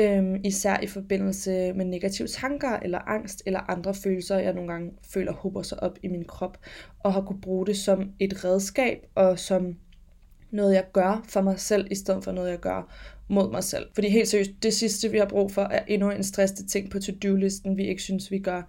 Øhm, 0.00 0.40
især 0.44 0.80
i 0.82 0.86
forbindelse 0.86 1.72
med 1.72 1.84
negative 1.84 2.28
tanker 2.28 2.76
eller 2.76 2.98
angst 2.98 3.42
eller 3.46 3.70
andre 3.70 3.94
følelser, 3.94 4.38
jeg 4.38 4.52
nogle 4.52 4.72
gange 4.72 4.92
føler 5.12 5.32
hopper 5.32 5.62
sig 5.62 5.82
op 5.82 5.98
i 6.02 6.08
min 6.08 6.24
krop, 6.24 6.58
og 6.98 7.12
har 7.12 7.20
kunne 7.20 7.40
bruge 7.40 7.66
det 7.66 7.76
som 7.76 8.12
et 8.20 8.44
redskab 8.44 8.98
og 9.14 9.38
som 9.38 9.76
noget, 10.50 10.74
jeg 10.74 10.84
gør 10.92 11.24
for 11.28 11.40
mig 11.40 11.60
selv, 11.60 11.86
i 11.90 11.94
stedet 11.94 12.24
for 12.24 12.32
noget, 12.32 12.50
jeg 12.50 12.60
gør 12.60 12.94
mod 13.28 13.50
mig 13.50 13.64
selv. 13.64 13.86
Fordi 13.94 14.08
helt 14.08 14.28
seriøst, 14.28 14.50
det 14.62 14.74
sidste, 14.74 15.10
vi 15.10 15.18
har 15.18 15.26
brug 15.26 15.52
for, 15.52 15.62
er 15.62 15.84
endnu 15.88 16.10
en 16.10 16.24
stressende 16.24 16.70
ting 16.70 16.90
på 16.90 16.98
to-do-listen, 16.98 17.76
vi 17.76 17.86
ikke 17.86 18.02
synes, 18.02 18.30
vi 18.30 18.38
gør 18.38 18.62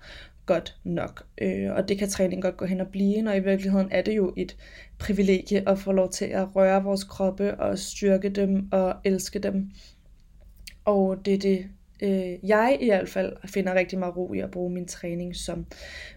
godt 0.46 0.78
nok. 0.84 1.26
Øh, 1.42 1.72
og 1.72 1.90
det 1.90 1.98
kan 1.98 2.10
træning 2.10 2.42
godt 2.42 2.58
gå 2.58 2.66
hen 2.66 2.82
og 2.82 2.88
blive, 2.88 3.22
når 3.22 3.34
i 3.34 3.40
virkeligheden 3.40 3.88
er 3.92 4.02
det 4.02 4.16
jo 4.16 4.34
et 4.38 4.58
privilegie 5.00 5.70
at 5.70 5.80
få 5.80 5.92
lov 5.92 6.12
til 6.12 6.26
at 6.26 6.56
røre 6.56 6.84
vores 6.84 7.04
kroppe 7.04 7.60
og 7.60 7.80
styrke 7.80 8.30
dem 8.30 8.68
og 8.72 8.96
elske 9.04 9.40
dem 9.40 9.72
og 10.86 11.26
det 11.26 11.34
er 11.34 11.38
det, 11.38 11.66
øh, 12.02 12.50
jeg 12.50 12.78
i 12.82 12.86
hvert 12.86 13.10
fald 13.10 13.36
finder 13.46 13.74
rigtig 13.74 14.00
meget 14.00 14.18
ro 14.18 14.34
i 14.34 14.40
at 14.40 14.52
bruge 14.52 14.72
min 14.72 14.88
træning 14.88 15.36
som. 15.36 15.66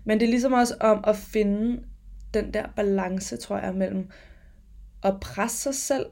Men 0.04 0.20
det 0.20 0.26
er 0.26 0.30
ligesom 0.30 0.52
også 0.52 0.74
om 0.80 1.04
at 1.06 1.16
finde 1.16 1.82
den 2.34 2.54
der 2.54 2.66
balance, 2.76 3.36
tror 3.36 3.58
jeg, 3.58 3.74
mellem 3.74 4.10
at 5.02 5.20
presse 5.20 5.58
sig 5.58 5.74
selv 5.74 6.06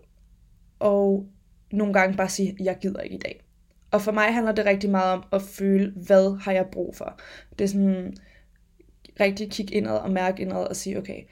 og 0.78 1.26
nogle 1.73 1.92
gange 1.92 2.16
bare 2.16 2.28
sige, 2.28 2.57
jeg 2.61 2.78
gider 2.80 3.00
ikke 3.00 3.16
i 3.16 3.19
dag. 3.19 3.42
Og 3.90 4.02
for 4.02 4.12
mig 4.12 4.35
handler 4.35 4.52
det 4.52 4.66
rigtig 4.66 4.90
meget 4.90 5.12
om 5.12 5.25
at 5.33 5.42
føle, 5.42 5.92
hvad 6.07 6.40
har 6.40 6.52
jeg 6.52 6.66
brug 6.73 6.97
for. 6.97 7.21
Det 7.59 7.64
er 7.64 7.69
sådan 7.69 8.14
rigtig 9.21 9.50
kigge 9.50 9.75
indad 9.75 9.97
og 9.97 10.11
mærke 10.11 10.42
indad 10.42 10.69
og 10.69 10.76
sige, 10.76 10.99
okay, 10.99 11.23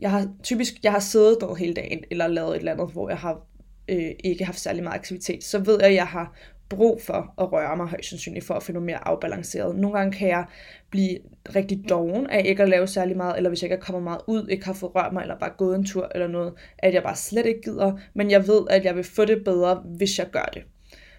jeg 0.00 0.10
har 0.10 0.28
typisk 0.42 0.74
jeg 0.82 0.92
har 0.92 0.98
siddet 0.98 1.38
der 1.40 1.54
hele 1.54 1.74
dagen, 1.74 2.04
eller 2.10 2.26
lavet 2.26 2.50
et 2.50 2.56
eller 2.56 2.72
andet, 2.72 2.92
hvor 2.92 3.08
jeg 3.08 3.18
har 3.18 3.46
øh, 3.88 4.10
ikke 4.24 4.44
haft 4.44 4.60
særlig 4.60 4.82
meget 4.82 4.98
aktivitet, 4.98 5.44
så 5.44 5.58
ved 5.58 5.78
jeg, 5.80 5.88
at 5.88 5.94
jeg 5.94 6.06
har 6.06 6.36
brug 6.68 7.02
for 7.02 7.34
at 7.38 7.52
røre 7.52 7.76
mig 7.76 7.86
højst 7.86 8.08
sandsynligt 8.08 8.46
for 8.46 8.54
at 8.54 8.62
finde 8.62 8.76
noget 8.76 8.86
mere 8.86 9.08
afbalanceret. 9.08 9.76
Nogle 9.76 9.98
gange 9.98 10.12
kan 10.12 10.28
jeg 10.28 10.44
blive 10.90 11.18
rigtig 11.54 11.88
doven 11.88 12.26
af 12.26 12.42
ikke 12.44 12.62
at 12.62 12.68
lave 12.68 12.86
særlig 12.86 13.16
meget, 13.16 13.36
eller 13.36 13.50
hvis 13.50 13.62
jeg 13.62 13.66
ikke 13.66 13.80
er 13.80 13.84
kommet 13.84 14.02
meget 14.02 14.20
ud, 14.26 14.48
ikke 14.48 14.66
har 14.66 14.72
fået 14.72 14.94
rørt 14.94 15.12
mig, 15.12 15.22
eller 15.22 15.38
bare 15.38 15.52
gået 15.58 15.76
en 15.76 15.84
tur 15.86 16.10
eller 16.14 16.28
noget, 16.28 16.54
at 16.78 16.94
jeg 16.94 17.02
bare 17.02 17.16
slet 17.16 17.46
ikke 17.46 17.62
gider, 17.62 17.98
men 18.14 18.30
jeg 18.30 18.48
ved, 18.48 18.66
at 18.70 18.84
jeg 18.84 18.96
vil 18.96 19.04
få 19.04 19.24
det 19.24 19.44
bedre, 19.44 19.82
hvis 19.96 20.18
jeg 20.18 20.26
gør 20.32 20.50
det. 20.54 20.62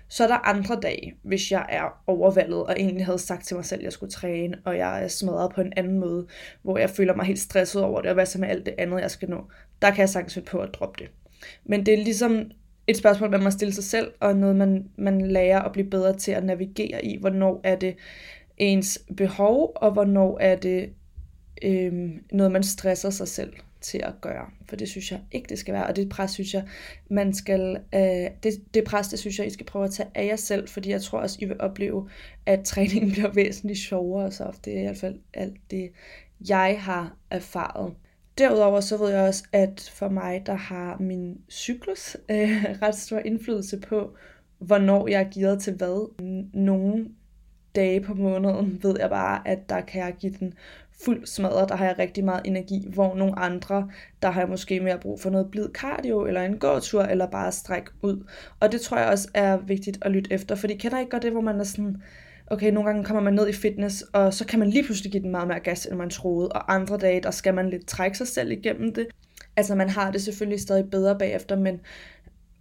Så 0.10 0.24
er 0.24 0.28
der 0.28 0.48
andre 0.48 0.80
dage, 0.82 1.16
hvis 1.24 1.52
jeg 1.52 1.66
er 1.70 2.04
overvældet 2.08 2.64
og 2.64 2.76
egentlig 2.78 3.06
havde 3.06 3.20
sagt 3.20 3.46
til 3.46 3.56
mig 3.56 3.66
selv, 3.66 3.80
at 3.80 3.84
jeg 3.84 3.94
skulle 3.94 4.12
træne, 4.12 4.58
og 4.66 4.78
jeg 4.78 5.04
er 5.04 5.08
smadret 5.08 5.52
på 5.56 5.62
en 5.62 5.74
anden 5.78 6.00
måde, 6.00 6.28
hvor 6.62 6.78
jeg 6.78 6.90
føler 6.90 7.16
mig 7.16 7.26
helt 7.26 7.40
stresset 7.40 7.84
over 7.84 8.02
det, 8.02 8.10
og 8.10 8.14
hvad 8.14 8.26
så 8.26 8.40
med 8.40 8.50
alt 8.50 8.66
det 8.66 8.76
andet, 8.78 9.02
jeg 9.02 9.12
skal 9.12 9.30
nå. 9.30 9.44
Der 9.82 9.90
kan 9.90 10.00
jeg 10.00 10.10
sagtens 10.10 10.34
finde 10.34 10.46
på 10.46 10.60
at 10.60 10.74
droppe 10.74 11.04
det. 11.04 11.12
Men 11.66 11.86
det 11.86 11.94
er 11.94 12.04
ligesom 12.04 12.52
et 12.88 12.98
spørgsmål, 12.98 13.30
man 13.30 13.44
må 13.44 13.52
stille 13.52 13.74
sig 13.74 13.84
selv, 13.84 14.12
og 14.20 14.36
noget, 14.36 14.56
man, 14.56 14.90
man 14.96 15.22
lærer 15.22 15.62
at 15.62 15.72
blive 15.72 15.90
bedre 15.90 16.18
til 16.18 16.32
at 16.32 16.46
navigere 16.46 17.06
i. 17.06 17.18
Hvornår 17.20 17.62
er 17.64 17.76
det 17.76 17.96
ens 18.58 19.00
behov, 19.18 19.72
og 19.76 19.92
hvornår 19.92 20.38
er 20.40 20.56
det 20.56 20.90
øh, 21.64 22.10
noget, 22.32 22.52
man 22.52 22.64
stresser 22.64 23.10
sig 23.10 23.28
selv 23.28 23.54
til 23.82 24.02
at 24.04 24.14
gøre. 24.22 24.46
For 24.70 24.76
det 24.76 24.90
synes 24.90 25.12
jeg 25.12 25.20
ikke, 25.32 25.50
det 25.50 25.60
skal 25.60 25.74
være. 25.74 25.88
Og 25.88 25.96
det 25.96 26.10
pres, 26.10 26.32
synes 26.32 26.54
jeg, 26.54 26.64
man 27.10 27.34
skal... 27.34 27.80
Øh, 27.96 28.30
det, 28.44 28.74
det 28.74 28.84
pres, 28.84 29.08
det 29.08 29.20
synes 29.20 29.40
jeg, 29.40 29.48
I 29.48 29.50
skal 29.50 29.66
prøve 29.66 29.86
at 29.86 29.92
tage 29.92 30.10
af 30.16 30.26
jer 30.26 30.36
selv, 30.36 30.68
fordi 30.68 30.90
jeg 30.90 31.02
tror 31.02 31.20
også, 31.20 31.38
I 31.42 31.46
vil 31.46 31.62
opleve, 31.62 32.10
at 32.46 32.64
træningen 32.74 33.12
bliver 33.12 33.32
væsentligt 33.34 33.80
sjovere. 33.80 34.32
Så 34.32 34.58
det 34.66 34.74
er 34.74 34.80
i 34.80 34.84
hvert 34.84 34.98
fald 34.98 35.20
alt 35.34 35.58
det, 35.72 35.92
jeg 36.50 36.78
har 36.80 37.16
erfaret. 37.32 37.94
Derudover 38.38 38.80
så 38.80 38.98
ved 38.98 39.10
jeg 39.10 39.28
også, 39.28 39.44
at 39.52 39.92
for 39.94 40.10
mig, 40.10 40.44
der 40.46 40.54
har 40.54 40.98
min 41.00 41.38
cyklus 41.52 42.18
øh, 42.32 42.66
ret 42.82 42.96
stor 42.96 43.20
indflydelse 43.20 43.80
på, 43.80 44.16
hvornår 44.60 45.08
jeg 45.08 45.22
er 45.22 45.30
gearet 45.34 45.62
til 45.62 45.74
hvad. 45.74 46.24
Nogle 46.54 47.08
dage 47.76 48.02
på 48.02 48.14
måneden 48.14 48.80
ved 48.84 48.96
jeg 49.00 49.10
bare, 49.10 49.48
at 49.48 49.70
der 49.70 49.82
kan 49.82 50.02
jeg 50.02 50.16
give 50.20 50.34
den 50.40 50.54
fuld 51.06 51.26
smadret, 51.26 51.70
der 51.70 51.76
har 51.76 51.86
jeg 51.86 52.00
rigtig 52.00 52.26
meget 52.26 52.42
energi, 52.46 52.88
hvor 52.94 53.16
nogle 53.16 53.40
andre, 53.40 53.90
der 54.22 54.32
har 54.32 54.42
jeg 54.42 54.50
måske 54.50 54.80
mere 54.80 55.00
brug 55.00 55.22
for 55.22 55.30
noget 55.30 55.52
blid 55.52 55.70
cardio, 55.74 56.26
eller 56.26 56.42
en 56.42 56.58
gåtur, 56.58 57.04
eller 57.04 57.28
bare 57.28 57.52
stræk 57.52 57.84
ud. 58.02 58.28
Og 58.60 58.72
det 58.72 58.82
tror 58.82 58.98
jeg 58.98 59.10
også 59.10 59.30
er 59.34 59.58
vigtigt 59.58 59.98
at 60.02 60.12
lytte 60.12 60.34
efter, 60.34 60.56
fordi 60.56 60.76
kender 60.76 60.98
I 60.98 61.00
ikke 61.00 61.12
godt 61.12 61.24
det, 61.24 61.32
hvor 61.32 61.42
man 61.42 61.60
er 61.60 61.64
sådan, 61.64 62.02
okay, 62.48 62.72
nogle 62.72 62.90
gange 62.90 63.04
kommer 63.04 63.22
man 63.22 63.34
ned 63.34 63.48
i 63.48 63.54
fitness, 63.54 64.02
og 64.14 64.34
så 64.34 64.46
kan 64.46 64.60
man 64.60 64.70
lige 64.70 64.84
pludselig 64.84 65.12
give 65.12 65.24
den 65.24 65.32
meget 65.32 65.48
mere 65.48 65.60
gas, 65.60 65.86
end 65.86 65.96
man 65.96 66.10
troede, 66.10 66.50
og 66.50 66.74
andre 66.74 66.98
dage, 66.98 67.22
der 67.22 67.32
skal 67.32 67.54
man 67.54 67.70
lidt 67.70 67.88
trække 67.88 68.18
sig 68.18 68.28
selv 68.28 68.52
igennem 68.52 68.94
det. 68.94 69.08
Altså 69.56 69.76
man 69.76 69.90
har 69.90 70.12
det 70.12 70.22
selvfølgelig 70.22 70.62
stadig 70.62 70.90
bedre 70.92 71.18
bagefter, 71.20 71.56
men 71.56 71.80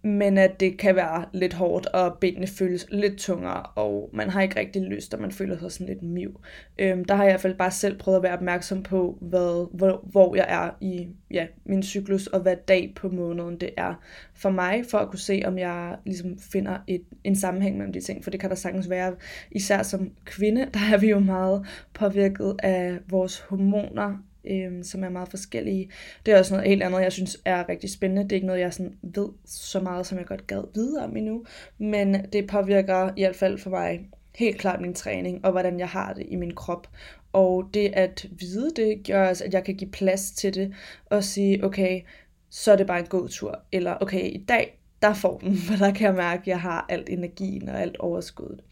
men 0.03 0.37
at 0.37 0.59
det 0.59 0.77
kan 0.77 0.95
være 0.95 1.25
lidt 1.33 1.53
hårdt, 1.53 1.85
og 1.85 2.17
benene 2.21 2.47
føles 2.47 2.87
lidt 2.91 3.17
tungere, 3.17 3.63
og 3.63 4.09
man 4.13 4.29
har 4.29 4.41
ikke 4.41 4.59
rigtig 4.59 4.81
lyst, 4.81 5.13
og 5.13 5.21
man 5.21 5.31
føler 5.31 5.57
sig 5.57 5.71
sådan 5.71 5.87
lidt 5.87 6.03
miv. 6.03 6.39
Øhm, 6.79 7.05
der 7.05 7.15
har 7.15 7.23
jeg 7.23 7.31
i 7.31 7.33
hvert 7.33 7.41
fald 7.41 7.55
bare 7.55 7.71
selv 7.71 7.97
prøvet 7.97 8.17
at 8.17 8.23
være 8.23 8.33
opmærksom 8.33 8.83
på, 8.83 9.17
hvad, 9.21 9.77
hvor, 9.77 10.01
hvor 10.11 10.35
jeg 10.35 10.45
er 10.49 10.69
i 10.81 11.07
ja, 11.31 11.47
min 11.65 11.83
cyklus, 11.83 12.27
og 12.27 12.39
hvad 12.39 12.55
dag 12.67 12.93
på 12.95 13.09
måneden 13.09 13.59
det 13.59 13.69
er 13.77 13.93
for 14.33 14.49
mig, 14.49 14.83
for 14.89 14.97
at 14.97 15.09
kunne 15.09 15.19
se, 15.19 15.41
om 15.45 15.57
jeg 15.57 15.95
ligesom 16.05 16.39
finder 16.39 16.77
et, 16.87 17.03
en 17.23 17.35
sammenhæng 17.35 17.77
mellem 17.77 17.93
de 17.93 18.01
ting, 18.01 18.23
for 18.23 18.31
det 18.31 18.39
kan 18.39 18.49
der 18.49 18.55
sagtens 18.55 18.89
være. 18.89 19.15
Især 19.51 19.83
som 19.83 20.11
kvinde, 20.25 20.61
der 20.73 20.93
er 20.93 20.97
vi 20.97 21.09
jo 21.09 21.19
meget 21.19 21.67
påvirket 21.93 22.55
af 22.59 22.97
vores 23.09 23.39
hormoner, 23.39 24.17
øh, 24.49 24.83
som 24.83 25.03
er 25.03 25.09
meget 25.09 25.29
forskellige. 25.29 25.91
Det 26.25 26.33
er 26.33 26.39
også 26.39 26.53
noget 26.53 26.69
helt 26.69 26.83
andet, 26.83 27.01
jeg 27.01 27.11
synes 27.11 27.37
er 27.45 27.69
rigtig 27.69 27.89
spændende. 27.89 28.23
Det 28.23 28.31
er 28.31 28.35
ikke 28.35 28.47
noget, 28.47 28.59
jeg 28.59 28.73
sådan 28.73 28.97
ved 29.01 29.29
så 29.45 29.79
meget, 29.79 30.05
som 30.05 30.17
jeg 30.17 30.25
godt 30.25 30.47
gad 30.47 30.63
vide 30.75 31.03
om 31.03 31.17
endnu, 31.17 31.45
men 31.77 32.25
det 32.33 32.47
påvirker 32.47 33.09
i 33.15 33.21
hvert 33.21 33.35
fald 33.35 33.57
for 33.57 33.69
mig 33.69 34.09
helt 34.35 34.57
klart 34.57 34.81
min 34.81 34.93
træning, 34.93 35.45
og 35.45 35.51
hvordan 35.51 35.79
jeg 35.79 35.89
har 35.89 36.13
det 36.13 36.25
i 36.29 36.35
min 36.35 36.55
krop. 36.55 36.87
Og 37.33 37.69
det 37.73 37.89
at 37.93 38.25
vide 38.39 38.71
det, 38.75 39.07
gør 39.07 39.29
også, 39.29 39.43
at 39.43 39.53
jeg 39.53 39.63
kan 39.63 39.75
give 39.75 39.91
plads 39.91 40.31
til 40.31 40.53
det, 40.53 40.73
og 41.05 41.23
sige, 41.23 41.63
okay, 41.63 42.01
så 42.49 42.71
er 42.71 42.75
det 42.75 42.87
bare 42.87 42.99
en 42.99 43.05
god 43.05 43.29
tur. 43.29 43.59
Eller 43.71 43.97
okay, 44.01 44.23
i 44.23 44.45
dag, 44.49 44.79
der 45.01 45.13
får 45.13 45.37
den, 45.37 45.57
for 45.67 45.75
der 45.75 45.93
kan 45.93 46.07
jeg 46.07 46.15
mærke, 46.15 46.41
at 46.41 46.47
jeg 46.47 46.61
har 46.61 46.85
alt 46.89 47.09
energien 47.09 47.69
og 47.69 47.81
alt 47.81 47.97
overskuddet. 47.97 48.63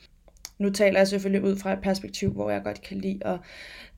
Nu 0.57 0.69
taler 0.69 0.99
jeg 0.99 1.07
selvfølgelig 1.07 1.43
ud 1.49 1.55
fra 1.55 1.73
et 1.73 1.81
perspektiv, 1.81 2.31
hvor 2.31 2.49
jeg 2.49 2.63
godt 2.63 2.81
kan 2.81 2.97
lide 2.97 3.19
at 3.27 3.39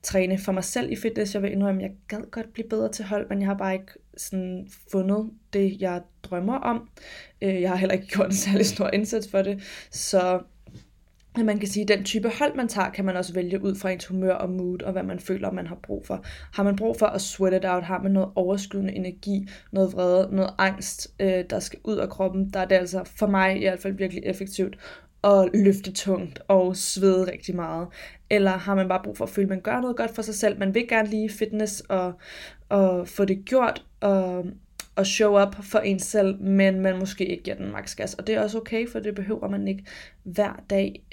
træne 0.02 0.38
for 0.38 0.52
mig 0.52 0.64
selv 0.64 0.92
i 0.92 0.96
fitness. 0.96 1.34
Jeg 1.34 1.42
vil 1.42 1.52
indrømme, 1.52 1.82
at 1.82 1.88
jeg 1.88 1.96
gad 2.08 2.30
godt 2.30 2.52
blive 2.52 2.68
bedre 2.68 2.92
til 2.92 3.04
hold, 3.04 3.28
men 3.28 3.40
jeg 3.40 3.48
har 3.48 3.54
bare 3.54 3.74
ikke 3.74 3.92
sådan 4.16 4.68
fundet 4.92 5.30
det, 5.52 5.80
jeg 5.80 6.02
drømmer 6.22 6.58
om. 6.58 6.88
Øh, 7.42 7.60
jeg 7.60 7.70
har 7.70 7.76
heller 7.76 7.94
ikke 7.94 8.06
gjort 8.06 8.26
en 8.26 8.34
særlig 8.46 8.66
stor 8.66 8.90
indsats 8.92 9.30
for 9.30 9.42
det, 9.42 9.62
så 9.90 10.40
man 11.44 11.58
kan 11.58 11.68
sige, 11.68 11.82
at 11.82 11.88
den 11.88 12.04
type 12.04 12.30
hold, 12.38 12.56
man 12.56 12.68
tager, 12.68 12.90
kan 12.90 13.04
man 13.04 13.16
også 13.16 13.34
vælge 13.34 13.62
ud 13.62 13.74
fra 13.74 13.90
ens 13.90 14.06
humør 14.06 14.34
og 14.34 14.50
mood, 14.50 14.82
og 14.82 14.92
hvad 14.92 15.02
man 15.02 15.18
føler, 15.18 15.50
man 15.50 15.66
har 15.66 15.78
brug 15.82 16.06
for. 16.06 16.24
Har 16.52 16.62
man 16.62 16.76
brug 16.76 16.96
for 16.98 17.06
at 17.06 17.20
sweat 17.20 17.54
it 17.54 17.64
out, 17.64 17.84
har 17.84 18.02
man 18.02 18.12
noget 18.12 18.28
overskydende 18.34 18.92
energi, 18.92 19.48
noget 19.72 19.92
vrede, 19.92 20.36
noget 20.36 20.50
angst, 20.58 21.08
øh, 21.20 21.44
der 21.50 21.60
skal 21.60 21.78
ud 21.84 21.96
af 21.96 22.08
kroppen, 22.08 22.50
der 22.50 22.60
er 22.60 22.64
det 22.64 22.74
altså 22.74 23.04
for 23.04 23.26
mig 23.26 23.56
i 23.56 23.60
hvert 23.60 23.80
fald 23.80 23.94
virkelig 23.94 24.22
effektivt 24.26 24.78
at 25.24 25.50
løfte 25.54 25.92
tungt 25.92 26.40
og 26.48 26.76
svede 26.76 27.30
rigtig 27.32 27.56
meget? 27.56 27.88
Eller 28.30 28.50
har 28.50 28.74
man 28.74 28.88
bare 28.88 29.00
brug 29.04 29.16
for 29.16 29.24
at 29.24 29.30
føle, 29.30 29.44
at 29.44 29.48
man 29.48 29.60
gør 29.60 29.80
noget 29.80 29.96
godt 29.96 30.14
for 30.14 30.22
sig 30.22 30.34
selv? 30.34 30.58
Man 30.58 30.74
vil 30.74 30.88
gerne 30.88 31.08
lige 31.08 31.30
fitness 31.30 31.80
og, 31.80 32.12
og 32.68 33.08
få 33.08 33.24
det 33.24 33.44
gjort 33.44 33.84
og, 34.00 34.46
og 34.96 35.06
show 35.06 35.42
up 35.42 35.54
for 35.62 35.78
en 35.78 35.98
selv, 35.98 36.40
men 36.40 36.80
man 36.80 36.98
måske 36.98 37.26
ikke 37.26 37.42
giver 37.42 37.56
den 37.56 37.72
maks 37.72 37.94
gas. 37.94 38.14
Og 38.14 38.26
det 38.26 38.34
er 38.34 38.42
også 38.42 38.58
okay, 38.58 38.88
for 38.88 38.98
det 38.98 39.14
behøver 39.14 39.48
man 39.48 39.68
ikke 39.68 39.84
hver 40.22 40.64
dag. 40.70 41.04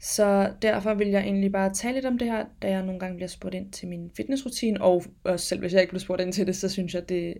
Så 0.00 0.52
derfor 0.62 0.94
vil 0.94 1.08
jeg 1.08 1.22
egentlig 1.22 1.52
bare 1.52 1.74
tale 1.74 1.94
lidt 1.94 2.06
om 2.06 2.18
det 2.18 2.28
her, 2.28 2.44
da 2.62 2.68
jeg 2.70 2.82
nogle 2.82 3.00
gange 3.00 3.16
bliver 3.16 3.28
spurgt 3.28 3.54
ind 3.54 3.72
til 3.72 3.88
min 3.88 4.10
fitnessrutine, 4.16 4.82
og 4.82 5.04
også 5.24 5.46
selv 5.46 5.60
hvis 5.60 5.72
jeg 5.72 5.80
ikke 5.80 5.90
bliver 5.90 6.00
spurgt 6.00 6.20
ind 6.20 6.32
til 6.32 6.46
det, 6.46 6.56
så 6.56 6.68
synes 6.68 6.94
jeg, 6.94 7.08
det 7.08 7.28
er 7.28 7.34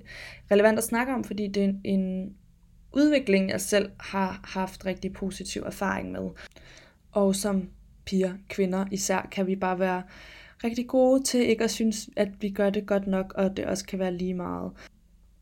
relevant 0.51 0.79
at 0.79 0.85
snakke 0.85 1.13
om, 1.13 1.25
fordi 1.25 1.49
det 1.49 1.65
er 1.65 1.73
en 1.85 2.33
udvikling, 2.93 3.51
jeg 3.51 3.61
selv 3.61 3.91
har 4.01 4.41
haft 4.45 4.87
rigtig 4.87 5.13
positiv 5.13 5.63
erfaring 5.63 6.13
med. 6.13 6.31
Og 7.13 7.37
som 7.37 7.69
piger, 8.05 8.35
kvinder 8.49 8.85
især, 8.91 9.29
kan 9.33 9.47
vi 9.47 9.57
bare 9.57 9.79
være 9.79 10.03
rigtig 10.65 10.87
gode 10.87 11.23
til 11.23 11.41
ikke 11.41 11.65
at 11.65 11.71
synes, 11.71 12.11
at 12.17 12.29
vi 12.41 12.51
gør 12.51 12.71
det 12.71 12.87
godt 12.87 13.07
nok, 13.07 13.33
og 13.37 13.57
det 13.57 13.65
også 13.65 13.87
kan 13.87 13.99
være 13.99 14.15
lige 14.15 14.35
meget. 14.35 14.73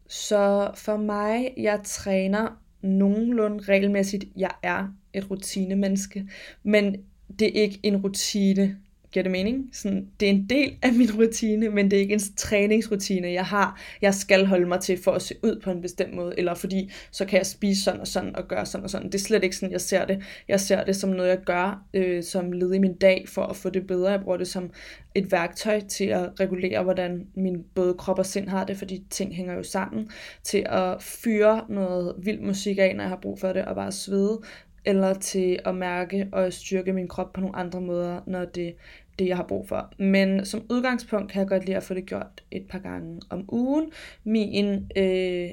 Så 0.08 0.70
for 0.74 0.96
mig, 0.96 1.54
jeg 1.56 1.80
træner 1.84 2.60
nogenlunde 2.82 3.64
regelmæssigt. 3.64 4.24
Jeg 4.36 4.50
er 4.62 4.88
et 5.12 5.30
rutinemenneske, 5.30 6.28
men 6.62 6.96
det 7.38 7.58
er 7.58 7.62
ikke 7.62 7.80
en 7.82 7.96
rutine, 7.96 8.78
Giver 9.12 9.22
det 9.22 9.32
mening? 9.32 9.68
Sådan, 9.72 10.08
det 10.20 10.26
er 10.26 10.30
en 10.30 10.46
del 10.50 10.76
af 10.82 10.92
min 10.92 11.08
rutine, 11.18 11.68
men 11.68 11.90
det 11.90 11.96
er 11.96 12.00
ikke 12.00 12.14
en 12.14 12.20
træningsrutine, 12.36 13.32
jeg 13.32 13.44
har. 13.44 13.80
Jeg 14.02 14.14
skal 14.14 14.46
holde 14.46 14.66
mig 14.66 14.80
til 14.80 15.02
for 15.02 15.12
at 15.12 15.22
se 15.22 15.34
ud 15.42 15.60
på 15.64 15.70
en 15.70 15.82
bestemt 15.82 16.14
måde, 16.14 16.34
eller 16.38 16.54
fordi 16.54 16.90
så 17.10 17.24
kan 17.24 17.38
jeg 17.38 17.46
spise 17.46 17.82
sådan 17.82 18.00
og 18.00 18.06
sådan 18.06 18.36
og 18.36 18.48
gøre 18.48 18.66
sådan 18.66 18.84
og 18.84 18.90
sådan. 18.90 19.06
Det 19.06 19.14
er 19.14 19.18
slet 19.18 19.44
ikke 19.44 19.56
sådan, 19.56 19.72
jeg 19.72 19.80
ser 19.80 20.04
det. 20.04 20.22
Jeg 20.48 20.60
ser 20.60 20.84
det 20.84 20.96
som 20.96 21.10
noget, 21.10 21.28
jeg 21.28 21.38
gør 21.46 21.84
øh, 21.94 22.22
som 22.22 22.52
led 22.52 22.74
i 22.74 22.78
min 22.78 22.94
dag 22.94 23.24
for 23.28 23.42
at 23.42 23.56
få 23.56 23.70
det 23.70 23.86
bedre. 23.86 24.10
Jeg 24.10 24.20
bruger 24.20 24.38
det 24.38 24.48
som 24.48 24.70
et 25.14 25.32
værktøj 25.32 25.80
til 25.80 26.04
at 26.04 26.40
regulere, 26.40 26.82
hvordan 26.82 27.26
min 27.34 27.64
både 27.74 27.94
krop 27.94 28.18
og 28.18 28.26
sind 28.26 28.48
har 28.48 28.64
det, 28.64 28.76
fordi 28.76 29.04
ting 29.10 29.34
hænger 29.34 29.54
jo 29.54 29.62
sammen. 29.62 30.10
Til 30.42 30.66
at 30.68 31.02
fyre 31.02 31.64
noget 31.68 32.14
vild 32.18 32.40
musik 32.40 32.78
af, 32.78 32.96
når 32.96 33.02
jeg 33.02 33.08
har 33.08 33.18
brug 33.22 33.40
for 33.40 33.52
det, 33.52 33.64
og 33.64 33.74
bare 33.74 33.92
svede 33.92 34.40
eller 34.84 35.14
til 35.14 35.58
at 35.64 35.74
mærke 35.74 36.28
og 36.32 36.52
styrke 36.52 36.92
min 36.92 37.08
krop 37.08 37.32
på 37.32 37.40
nogle 37.40 37.56
andre 37.56 37.80
måder, 37.80 38.20
når 38.26 38.44
det 38.44 38.74
det, 39.20 39.28
jeg 39.28 39.36
har 39.36 39.46
brug 39.46 39.68
for. 39.68 39.92
Men 39.98 40.44
som 40.46 40.62
udgangspunkt 40.70 41.32
kan 41.32 41.40
jeg 41.40 41.48
godt 41.48 41.64
lide 41.64 41.76
at 41.76 41.82
få 41.82 41.94
det 41.94 42.06
gjort 42.06 42.44
et 42.50 42.66
par 42.68 42.78
gange 42.78 43.20
om 43.30 43.44
ugen. 43.48 43.92
Min 44.24 44.90
øh, 44.96 45.48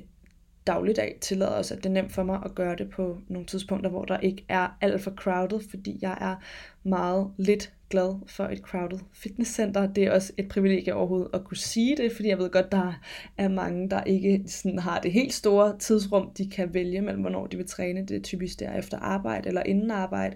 dagligdag 0.67 1.17
tillader 1.22 1.51
også, 1.51 1.74
at 1.74 1.84
det 1.84 1.89
er 1.89 1.93
nemt 1.93 2.12
for 2.12 2.24
mig 2.24 2.41
at 2.46 2.55
gøre 2.55 2.75
det 2.75 2.89
på 2.89 3.17
nogle 3.27 3.48
tidspunkter, 3.48 3.89
hvor 3.89 4.05
der 4.05 4.19
ikke 4.19 4.46
er 4.50 4.77
alt 4.81 5.01
for 5.01 5.12
crowded, 5.12 5.60
fordi 5.69 6.00
jeg 6.01 6.17
er 6.22 6.36
meget 6.84 7.31
lidt 7.38 7.74
glad 7.89 8.27
for 8.27 8.44
et 8.44 8.60
crowded 8.60 9.00
fitnesscenter. 9.13 9.88
Det 9.88 10.03
er 10.03 10.12
også 10.12 10.34
et 10.38 10.48
privilegie 10.48 10.96
overhovedet 10.96 11.29
at 11.34 11.44
kunne 11.44 11.58
sige 11.58 11.98
det, 11.98 12.12
fordi 12.12 12.27
jeg 12.27 12.38
ved 12.38 12.50
godt, 12.50 12.72
der 12.72 13.00
er 13.38 13.48
mange, 13.48 13.89
der 13.89 14.03
ikke 14.03 14.44
sådan 14.48 14.79
har 14.79 15.00
det 15.00 15.12
helt 15.12 15.34
store 15.34 15.77
tidsrum, 15.79 16.32
de 16.38 16.50
kan 16.50 16.74
vælge 16.74 17.01
mellem, 17.01 17.22
hvornår 17.22 17.48
de 17.48 17.58
vil 17.58 17.67
træne. 17.67 18.06
Det 18.06 18.17
er 18.17 18.22
typisk 18.22 18.60
der 18.60 18.74
efter 18.74 18.98
arbejde 19.00 19.48
eller 19.48 19.63
inden 19.63 19.91
arbejde, 19.91 20.36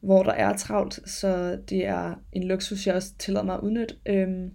hvor 0.00 0.22
der 0.22 0.32
er 0.32 0.56
travlt, 0.56 1.10
så 1.10 1.58
det 1.70 1.86
er 1.86 2.14
en 2.32 2.44
luksus, 2.44 2.86
jeg 2.86 2.94
også 2.94 3.14
tillader 3.18 3.44
mig 3.44 3.54
at 3.54 3.60
udnytte. 3.60 3.94
Øhm, 4.06 4.50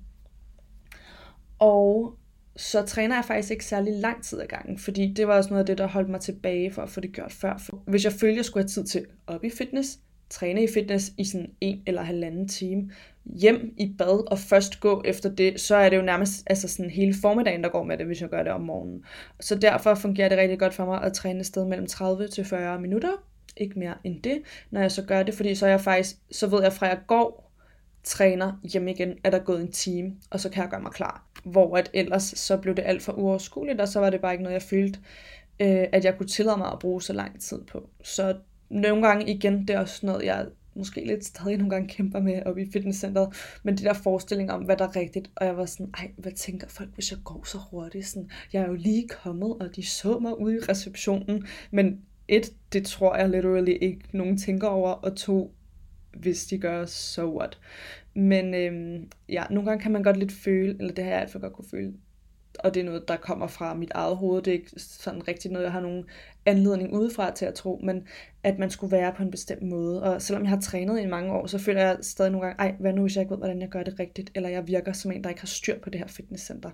og 1.59 2.17
så 2.55 2.81
træner 2.81 3.15
jeg 3.15 3.25
faktisk 3.25 3.51
ikke 3.51 3.65
særlig 3.65 3.93
lang 3.93 4.23
tid 4.23 4.41
ad 4.41 4.47
gangen, 4.47 4.77
fordi 4.77 5.13
det 5.13 5.27
var 5.27 5.37
også 5.37 5.49
noget 5.49 5.59
af 5.59 5.65
det, 5.65 5.77
der 5.77 5.87
holdt 5.87 6.09
mig 6.09 6.21
tilbage 6.21 6.71
for 6.71 6.81
at 6.81 6.89
få 6.89 6.99
det 6.99 7.11
gjort 7.11 7.31
før. 7.31 7.71
Hvis 7.89 8.03
jeg 8.03 8.13
følte, 8.13 8.37
jeg 8.37 8.45
skulle 8.45 8.63
have 8.63 8.67
tid 8.67 8.85
til 8.85 9.05
op 9.27 9.43
i 9.43 9.49
fitness, 9.49 9.99
træne 10.29 10.63
i 10.63 10.67
fitness 10.73 11.11
i 11.17 11.25
sådan 11.25 11.51
en 11.61 11.83
eller 11.87 12.01
halvanden 12.01 12.47
time, 12.47 12.91
hjem 13.25 13.73
i 13.77 13.93
bad 13.97 14.31
og 14.31 14.39
først 14.39 14.79
gå 14.79 15.01
efter 15.05 15.29
det, 15.29 15.59
så 15.59 15.75
er 15.75 15.89
det 15.89 15.97
jo 15.97 16.01
nærmest 16.01 16.43
altså 16.47 16.67
sådan 16.67 16.91
hele 16.91 17.15
formiddagen, 17.21 17.63
der 17.63 17.69
går 17.69 17.83
med 17.83 17.97
det, 17.97 18.05
hvis 18.05 18.21
jeg 18.21 18.29
gør 18.29 18.43
det 18.43 18.51
om 18.51 18.61
morgenen. 18.61 19.05
Så 19.39 19.55
derfor 19.55 19.95
fungerer 19.95 20.29
det 20.29 20.37
rigtig 20.37 20.59
godt 20.59 20.73
for 20.73 20.85
mig 20.85 21.01
at 21.03 21.13
træne 21.13 21.39
et 21.39 21.45
sted 21.45 21.65
mellem 21.65 21.87
30 21.87 22.27
til 22.27 22.45
40 22.45 22.81
minutter, 22.81 23.11
ikke 23.57 23.79
mere 23.79 23.95
end 24.03 24.21
det, 24.21 24.41
når 24.71 24.81
jeg 24.81 24.91
så 24.91 25.03
gør 25.03 25.23
det, 25.23 25.33
fordi 25.33 25.55
så 25.55 25.65
er 25.65 25.69
jeg 25.69 25.81
faktisk, 25.81 26.15
så 26.31 26.47
ved 26.47 26.63
jeg 26.63 26.73
fra 26.73 26.85
jeg 26.85 26.99
går, 27.07 27.47
træner 28.03 28.59
hjem 28.63 28.87
igen, 28.87 29.13
er 29.23 29.29
der 29.29 29.39
gået 29.39 29.61
en 29.61 29.71
time, 29.71 30.15
og 30.29 30.39
så 30.39 30.49
kan 30.49 30.61
jeg 30.61 30.69
gøre 30.69 30.81
mig 30.81 30.91
klar. 30.91 31.27
Hvor 31.43 31.77
at 31.77 31.89
ellers 31.93 32.23
så 32.23 32.57
blev 32.57 32.75
det 32.75 32.83
alt 32.85 33.01
for 33.01 33.13
uoverskueligt, 33.13 33.81
og 33.81 33.87
så 33.87 33.99
var 33.99 34.09
det 34.09 34.21
bare 34.21 34.33
ikke 34.33 34.43
noget, 34.43 34.53
jeg 34.53 34.61
følte, 34.61 34.99
øh, 35.59 35.85
at 35.91 36.05
jeg 36.05 36.17
kunne 36.17 36.27
tillade 36.27 36.57
mig 36.57 36.71
at 36.71 36.79
bruge 36.79 37.01
så 37.01 37.13
lang 37.13 37.41
tid 37.41 37.63
på. 37.63 37.89
Så 38.03 38.35
nogle 38.69 39.07
gange 39.07 39.33
igen, 39.33 39.67
det 39.67 39.69
er 39.69 39.79
også 39.79 40.05
noget, 40.05 40.25
jeg 40.25 40.45
måske 40.77 41.05
lidt 41.05 41.25
stadig 41.25 41.57
nogle 41.57 41.69
gange 41.69 41.87
kæmper 41.87 42.19
med 42.19 42.43
oppe 42.45 42.61
i 42.61 42.71
fitnesscenteret, 42.71 43.59
men 43.63 43.77
de 43.77 43.83
der 43.83 43.93
forestillinger 43.93 44.53
om, 44.53 44.63
hvad 44.63 44.77
der 44.77 44.85
er 44.87 44.95
rigtigt, 44.95 45.29
og 45.35 45.45
jeg 45.45 45.57
var 45.57 45.65
sådan, 45.65 45.89
ej, 45.97 46.11
hvad 46.17 46.31
tænker 46.31 46.67
folk, 46.67 46.89
hvis 46.93 47.11
jeg 47.11 47.19
går 47.23 47.43
så 47.45 47.57
hurtigt? 47.71 48.07
Sådan, 48.07 48.29
jeg 48.53 48.61
er 48.61 48.67
jo 48.67 48.73
lige 48.73 49.07
kommet, 49.07 49.55
og 49.59 49.75
de 49.75 49.85
så 49.85 50.19
mig 50.19 50.39
ude 50.39 50.55
i 50.55 50.59
receptionen, 50.59 51.47
men 51.71 52.01
et, 52.27 52.53
det 52.73 52.85
tror 52.85 53.15
jeg 53.15 53.29
literally 53.29 53.77
ikke 53.81 54.01
nogen 54.11 54.37
tænker 54.37 54.67
over, 54.67 54.89
og 54.89 55.15
to, 55.15 55.53
hvis 56.13 56.45
de 56.45 56.57
gør, 56.57 56.85
so 56.85 57.37
what. 57.37 57.59
Men 58.13 58.53
øhm, 58.53 59.11
ja, 59.29 59.43
nogle 59.49 59.69
gange 59.69 59.81
kan 59.81 59.91
man 59.91 60.03
godt 60.03 60.17
lidt 60.17 60.31
føle, 60.31 60.75
eller 60.79 60.93
det 60.93 61.03
har 61.03 61.11
jeg 61.11 61.19
i 61.19 61.21
hvert 61.21 61.31
fald 61.31 61.41
godt 61.41 61.53
kunne 61.53 61.69
føle, 61.71 61.93
og 62.59 62.73
det 62.73 62.79
er 62.79 62.83
noget, 62.83 63.07
der 63.07 63.17
kommer 63.17 63.47
fra 63.47 63.73
mit 63.73 63.91
eget 63.95 64.17
hoved. 64.17 64.41
Det 64.41 64.51
er 64.51 64.55
ikke 64.55 64.71
sådan 64.77 65.27
rigtigt 65.27 65.51
noget, 65.51 65.65
jeg 65.65 65.71
har 65.71 65.81
nogen 65.81 66.05
anledning 66.45 66.93
udefra 66.93 67.31
til 67.31 67.45
at 67.45 67.53
tro, 67.53 67.81
men 67.83 68.07
at 68.43 68.59
man 68.59 68.69
skulle 68.69 68.91
være 68.91 69.13
på 69.17 69.23
en 69.23 69.31
bestemt 69.31 69.61
måde. 69.61 70.03
Og 70.03 70.21
selvom 70.21 70.43
jeg 70.43 70.49
har 70.49 70.59
trænet 70.59 71.01
i 71.01 71.05
mange 71.05 71.33
år, 71.33 71.47
så 71.47 71.57
føler 71.57 71.81
jeg 71.81 71.97
stadig 72.01 72.31
nogle 72.31 72.47
gange, 72.47 72.59
ej, 72.59 72.75
hvad 72.79 72.93
nu 72.93 73.01
hvis 73.01 73.15
jeg 73.15 73.21
ikke 73.21 73.31
ved, 73.31 73.37
hvordan 73.37 73.61
jeg 73.61 73.69
gør 73.69 73.83
det 73.83 73.99
rigtigt, 73.99 74.31
eller 74.35 74.49
jeg 74.49 74.67
virker 74.67 74.93
som 74.93 75.11
en, 75.11 75.23
der 75.23 75.29
ikke 75.29 75.41
har 75.41 75.47
styr 75.47 75.79
på 75.79 75.89
det 75.89 75.99
her 75.99 76.07
fitnesscenter. 76.07 76.69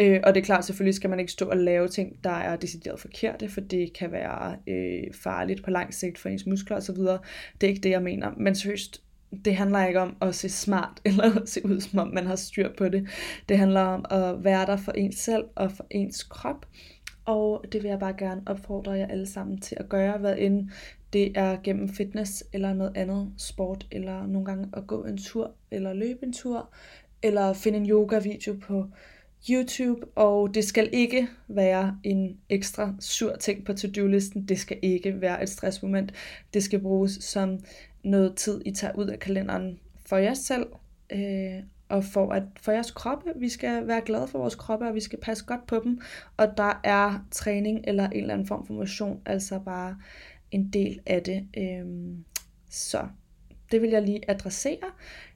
Øh, 0.00 0.20
og 0.24 0.34
det 0.34 0.40
er 0.40 0.44
klart, 0.44 0.64
selvfølgelig 0.64 0.94
skal 0.94 1.10
man 1.10 1.20
ikke 1.20 1.32
stå 1.32 1.48
og 1.48 1.56
lave 1.56 1.88
ting, 1.88 2.24
der 2.24 2.30
er 2.30 2.56
decideret 2.56 3.00
forkerte, 3.00 3.48
for 3.48 3.60
det 3.60 3.92
kan 3.92 4.12
være 4.12 4.56
øh, 4.66 5.14
farligt 5.14 5.64
på 5.64 5.70
lang 5.70 5.94
sigt 5.94 6.18
for 6.18 6.28
ens 6.28 6.46
muskler 6.46 6.76
osv. 6.76 6.96
Det 6.96 7.62
er 7.62 7.68
ikke 7.68 7.80
det, 7.80 7.90
jeg 7.90 8.02
mener. 8.02 8.30
Men 8.36 8.54
seriøst, 8.54 9.02
det 9.44 9.56
handler 9.56 9.86
ikke 9.86 10.00
om 10.00 10.16
at 10.20 10.34
se 10.34 10.48
smart 10.48 11.00
eller 11.04 11.40
at 11.42 11.48
se 11.48 11.66
ud 11.66 11.80
som 11.80 11.98
om 11.98 12.08
man 12.08 12.26
har 12.26 12.36
styr 12.36 12.68
på 12.78 12.88
det. 12.88 13.08
Det 13.48 13.58
handler 13.58 13.80
om 13.80 14.04
at 14.10 14.44
være 14.44 14.66
der 14.66 14.76
for 14.76 14.92
ens 14.92 15.16
selv 15.16 15.44
og 15.54 15.72
for 15.72 15.86
ens 15.90 16.22
krop. 16.22 16.66
Og 17.24 17.64
det 17.72 17.82
vil 17.82 17.88
jeg 17.88 17.98
bare 17.98 18.14
gerne 18.18 18.42
opfordre 18.46 18.92
jer 18.92 19.06
alle 19.06 19.26
sammen 19.26 19.60
til 19.60 19.76
at 19.80 19.88
gøre, 19.88 20.18
hvad 20.18 20.36
end 20.38 20.70
det 21.12 21.32
er 21.34 21.56
gennem 21.64 21.88
fitness 21.88 22.44
eller 22.52 22.72
noget 22.72 22.96
andet 22.96 23.32
sport, 23.36 23.86
eller 23.92 24.26
nogle 24.26 24.44
gange 24.44 24.68
at 24.72 24.86
gå 24.86 25.04
en 25.04 25.18
tur, 25.18 25.54
eller 25.70 25.92
løbe 25.92 26.18
en 26.22 26.32
tur, 26.32 26.70
eller 27.22 27.52
finde 27.52 27.78
en 27.78 27.90
yoga-video 27.90 28.56
på 28.62 28.86
YouTube, 29.50 30.06
og 30.14 30.54
det 30.54 30.64
skal 30.64 30.88
ikke 30.92 31.28
være 31.48 31.98
en 32.04 32.38
ekstra 32.48 32.94
sur 33.00 33.36
ting 33.36 33.64
på 33.64 33.72
to-do-listen. 33.72 34.48
Det 34.48 34.58
skal 34.58 34.78
ikke 34.82 35.20
være 35.20 35.42
et 35.42 35.48
stressmoment. 35.48 36.12
Det 36.54 36.62
skal 36.62 36.80
bruges 36.80 37.12
som 37.20 37.58
noget 38.02 38.34
tid, 38.36 38.62
I 38.66 38.72
tager 38.72 38.94
ud 38.94 39.06
af 39.06 39.18
kalenderen 39.18 39.78
for 40.06 40.16
jer 40.16 40.34
selv, 40.34 40.66
øh, 41.12 41.62
og 41.88 42.04
for, 42.04 42.32
at, 42.32 42.42
for 42.60 42.72
jeres 42.72 42.90
kroppe. 42.90 43.32
Vi 43.36 43.48
skal 43.48 43.86
være 43.86 44.00
glade 44.00 44.28
for 44.28 44.38
vores 44.38 44.54
kroppe, 44.54 44.86
og 44.86 44.94
vi 44.94 45.00
skal 45.00 45.18
passe 45.20 45.44
godt 45.44 45.66
på 45.66 45.80
dem. 45.84 46.00
Og 46.36 46.56
der 46.56 46.80
er 46.84 47.26
træning 47.30 47.84
eller 47.84 48.08
en 48.08 48.20
eller 48.20 48.34
anden 48.34 48.46
form 48.46 48.66
for 48.66 48.74
motion, 48.74 49.20
altså 49.26 49.58
bare 49.58 49.96
en 50.50 50.68
del 50.68 51.00
af 51.06 51.22
det. 51.22 51.48
Øh, 51.56 51.86
så 52.70 53.08
det 53.72 53.82
vil 53.82 53.90
jeg 53.90 54.02
lige 54.02 54.30
adressere 54.30 54.90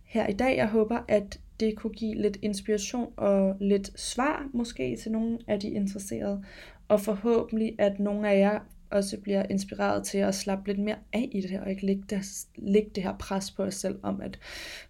her 0.04 0.26
i 0.26 0.33
dag. 0.33 0.57
Jeg 0.57 0.69
håber, 0.69 1.00
at 1.09 1.40
det 1.61 1.76
kunne 1.76 1.92
give 1.92 2.14
lidt 2.14 2.38
inspiration 2.42 3.12
og 3.16 3.57
lidt 3.61 4.00
svar 4.00 4.49
måske 4.52 4.97
til 4.97 5.12
nogle 5.12 5.38
af 5.49 5.61
de 5.61 5.69
interesserede. 5.69 6.45
Og 6.88 7.00
forhåbentlig, 7.00 7.75
at 7.78 8.00
nogle 8.00 8.31
af 8.31 8.38
jer 8.38 8.61
også 8.93 9.21
bliver 9.21 9.47
inspireret 9.51 10.05
til 10.05 10.19
at 10.19 10.35
slappe 10.35 10.67
lidt 10.67 10.79
mere 10.79 10.99
af 11.13 11.29
i 11.33 11.41
det 11.41 11.51
her, 11.51 11.61
og 11.61 11.71
ikke 11.71 11.87
lægge 11.87 12.03
det, 12.11 12.47
lægge 12.57 12.91
det 12.95 13.03
her 13.03 13.17
pres 13.19 13.51
på 13.51 13.63
os 13.63 13.75
selv 13.75 13.99
om, 14.03 14.21
at 14.21 14.39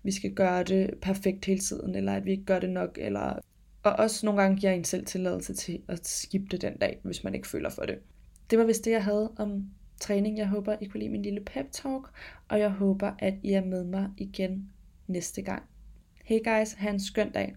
vi 0.03 0.11
skal 0.11 0.35
gøre 0.35 0.65
det 0.65 0.91
perfekt 1.01 1.45
hele 1.45 1.61
tiden, 1.61 1.95
eller 1.95 2.12
at 2.12 2.25
vi 2.25 2.31
ikke 2.31 2.45
gør 2.45 2.59
det 2.59 2.71
nok, 2.71 2.99
eller 3.01 3.38
og 3.83 3.93
også 3.93 4.27
nogle 4.27 4.43
gange 4.43 4.57
giver 4.57 4.73
en 4.73 4.85
selv 4.85 5.07
tilladelse 5.07 5.55
til 5.55 5.83
at 5.88 6.07
skifte 6.07 6.57
den 6.57 6.77
dag, 6.77 6.99
hvis 7.03 7.25
man 7.25 7.35
ikke 7.35 7.49
føler 7.49 7.71
for 7.71 7.83
det. 7.83 7.99
Det 8.51 8.59
var 8.59 8.65
vist 8.65 8.85
det, 8.85 8.91
jeg 8.91 9.05
havde 9.05 9.33
om 9.37 9.65
træning. 10.01 10.38
Jeg 10.38 10.49
håber, 10.49 10.77
I 10.81 10.85
kunne 10.85 11.01
lide 11.01 11.12
min 11.12 11.23
lille 11.23 11.41
pep 11.41 11.67
talk, 11.73 12.09
og 12.49 12.59
jeg 12.59 12.71
håber, 12.71 13.12
at 13.19 13.35
I 13.43 13.53
er 13.53 13.65
med 13.65 13.85
mig 13.85 14.09
igen 14.17 14.69
næste 15.07 15.43
gang. 15.43 15.62
Hey 16.25 16.38
guys, 16.45 16.73
have 16.73 16.93
en 16.93 17.01
skøn 17.01 17.33
dag. 17.33 17.57